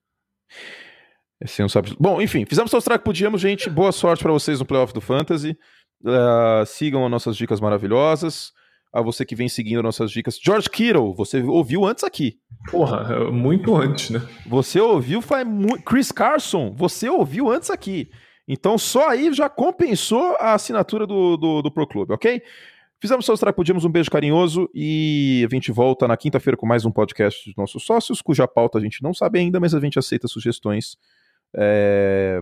Sem 1.46 1.66
um 1.66 1.70
sabre. 1.70 1.96
Bom, 2.00 2.22
enfim, 2.22 2.46
fizemos 2.46 2.74
o 2.74 2.82
que 2.82 3.00
podíamos, 3.00 3.42
gente. 3.42 3.70
Boa 3.70 3.92
sorte 3.92 4.24
para 4.24 4.32
vocês 4.32 4.60
no 4.60 4.66
playoff 4.66 4.94
do 4.94 5.02
Fantasy. 5.02 5.58
Uh, 6.02 6.66
sigam 6.66 7.04
as 7.04 7.12
nossas 7.12 7.36
dicas 7.36 7.60
maravilhosas 7.60 8.54
a 8.94 9.02
você 9.02 9.26
que 9.26 9.36
vem 9.36 9.50
seguindo 9.50 9.84
nossas 9.84 10.12
dicas. 10.12 10.40
George 10.42 10.70
Kittle, 10.70 11.14
você 11.14 11.42
ouviu 11.42 11.86
antes 11.86 12.04
aqui. 12.04 12.38
Porra, 12.72 13.14
é 13.14 13.32
muito 13.32 13.76
antes, 13.76 14.10
né? 14.10 14.22
Você 14.48 14.80
ouviu 14.80 15.22
faz 15.22 15.48
muito. 15.48 15.84
Chris 15.84 16.12
Carson, 16.12 16.74
você 16.76 17.10
ouviu 17.10 17.50
antes 17.50 17.70
aqui. 17.70 18.10
Então 18.48 18.78
só 18.78 19.10
aí 19.10 19.32
já 19.34 19.50
compensou 19.50 20.36
a 20.40 20.54
assinatura 20.54 21.06
do, 21.06 21.36
do, 21.38 21.62
do 21.62 21.72
Pro 21.72 21.88
Clube, 21.88 22.14
ok? 22.14 22.42
Fizemos 23.00 23.26
só 23.26 23.36
que 23.36 23.54
podíamos, 23.54 23.86
um 23.86 23.92
beijo 23.92 24.10
carinhoso 24.10 24.68
e 24.74 25.46
a 25.48 25.54
gente 25.54 25.72
volta 25.72 26.08
na 26.08 26.18
quinta-feira 26.18 26.58
com 26.58 26.66
mais 26.66 26.84
um 26.84 26.92
podcast 26.92 27.48
dos 27.48 27.56
nossos 27.56 27.86
sócios, 27.86 28.24
cuja 28.24 28.48
pauta 28.48 28.80
a 28.80 28.82
gente 28.82 29.04
não 29.04 29.14
sabe 29.14 29.38
ainda, 29.38 29.60
mas 29.60 29.76
a 29.76 29.80
gente 29.80 30.00
aceita 30.00 30.28
sugestões 30.28 30.98
é, 31.56 32.42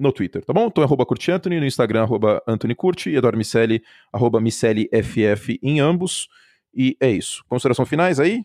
no 0.00 0.12
Twitter, 0.12 0.44
tá 0.44 0.52
bom? 0.52 0.66
Então, 0.66 0.82
arroba 0.82 1.04
Curti 1.04 1.30
Anthony, 1.30 1.60
no 1.60 1.66
Instagram, 1.66 2.02
arroba 2.02 2.42
Anthony 2.46 2.74
Curti, 2.74 3.10
e 3.10 3.16
Eduardo 3.16 3.36
Micelli, 3.36 3.82
arroba 4.12 4.40
Micelli 4.40 4.88
FF 4.92 5.60
em 5.62 5.78
ambos. 5.78 6.28
E 6.74 6.96
é 6.98 7.10
isso. 7.10 7.44
Consideração 7.48 7.84
finais 7.84 8.18
aí? 8.18 8.44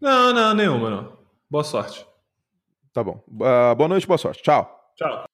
Não, 0.00 0.32
não, 0.32 0.54
nenhuma, 0.54 0.90
não. 0.90 1.18
Boa 1.48 1.64
sorte. 1.64 2.06
Tá 2.92 3.02
bom. 3.02 3.24
Uh, 3.28 3.74
boa 3.76 3.88
noite, 3.88 4.06
boa 4.06 4.18
sorte. 4.18 4.42
Tchau. 4.42 4.92
Tchau. 4.96 5.29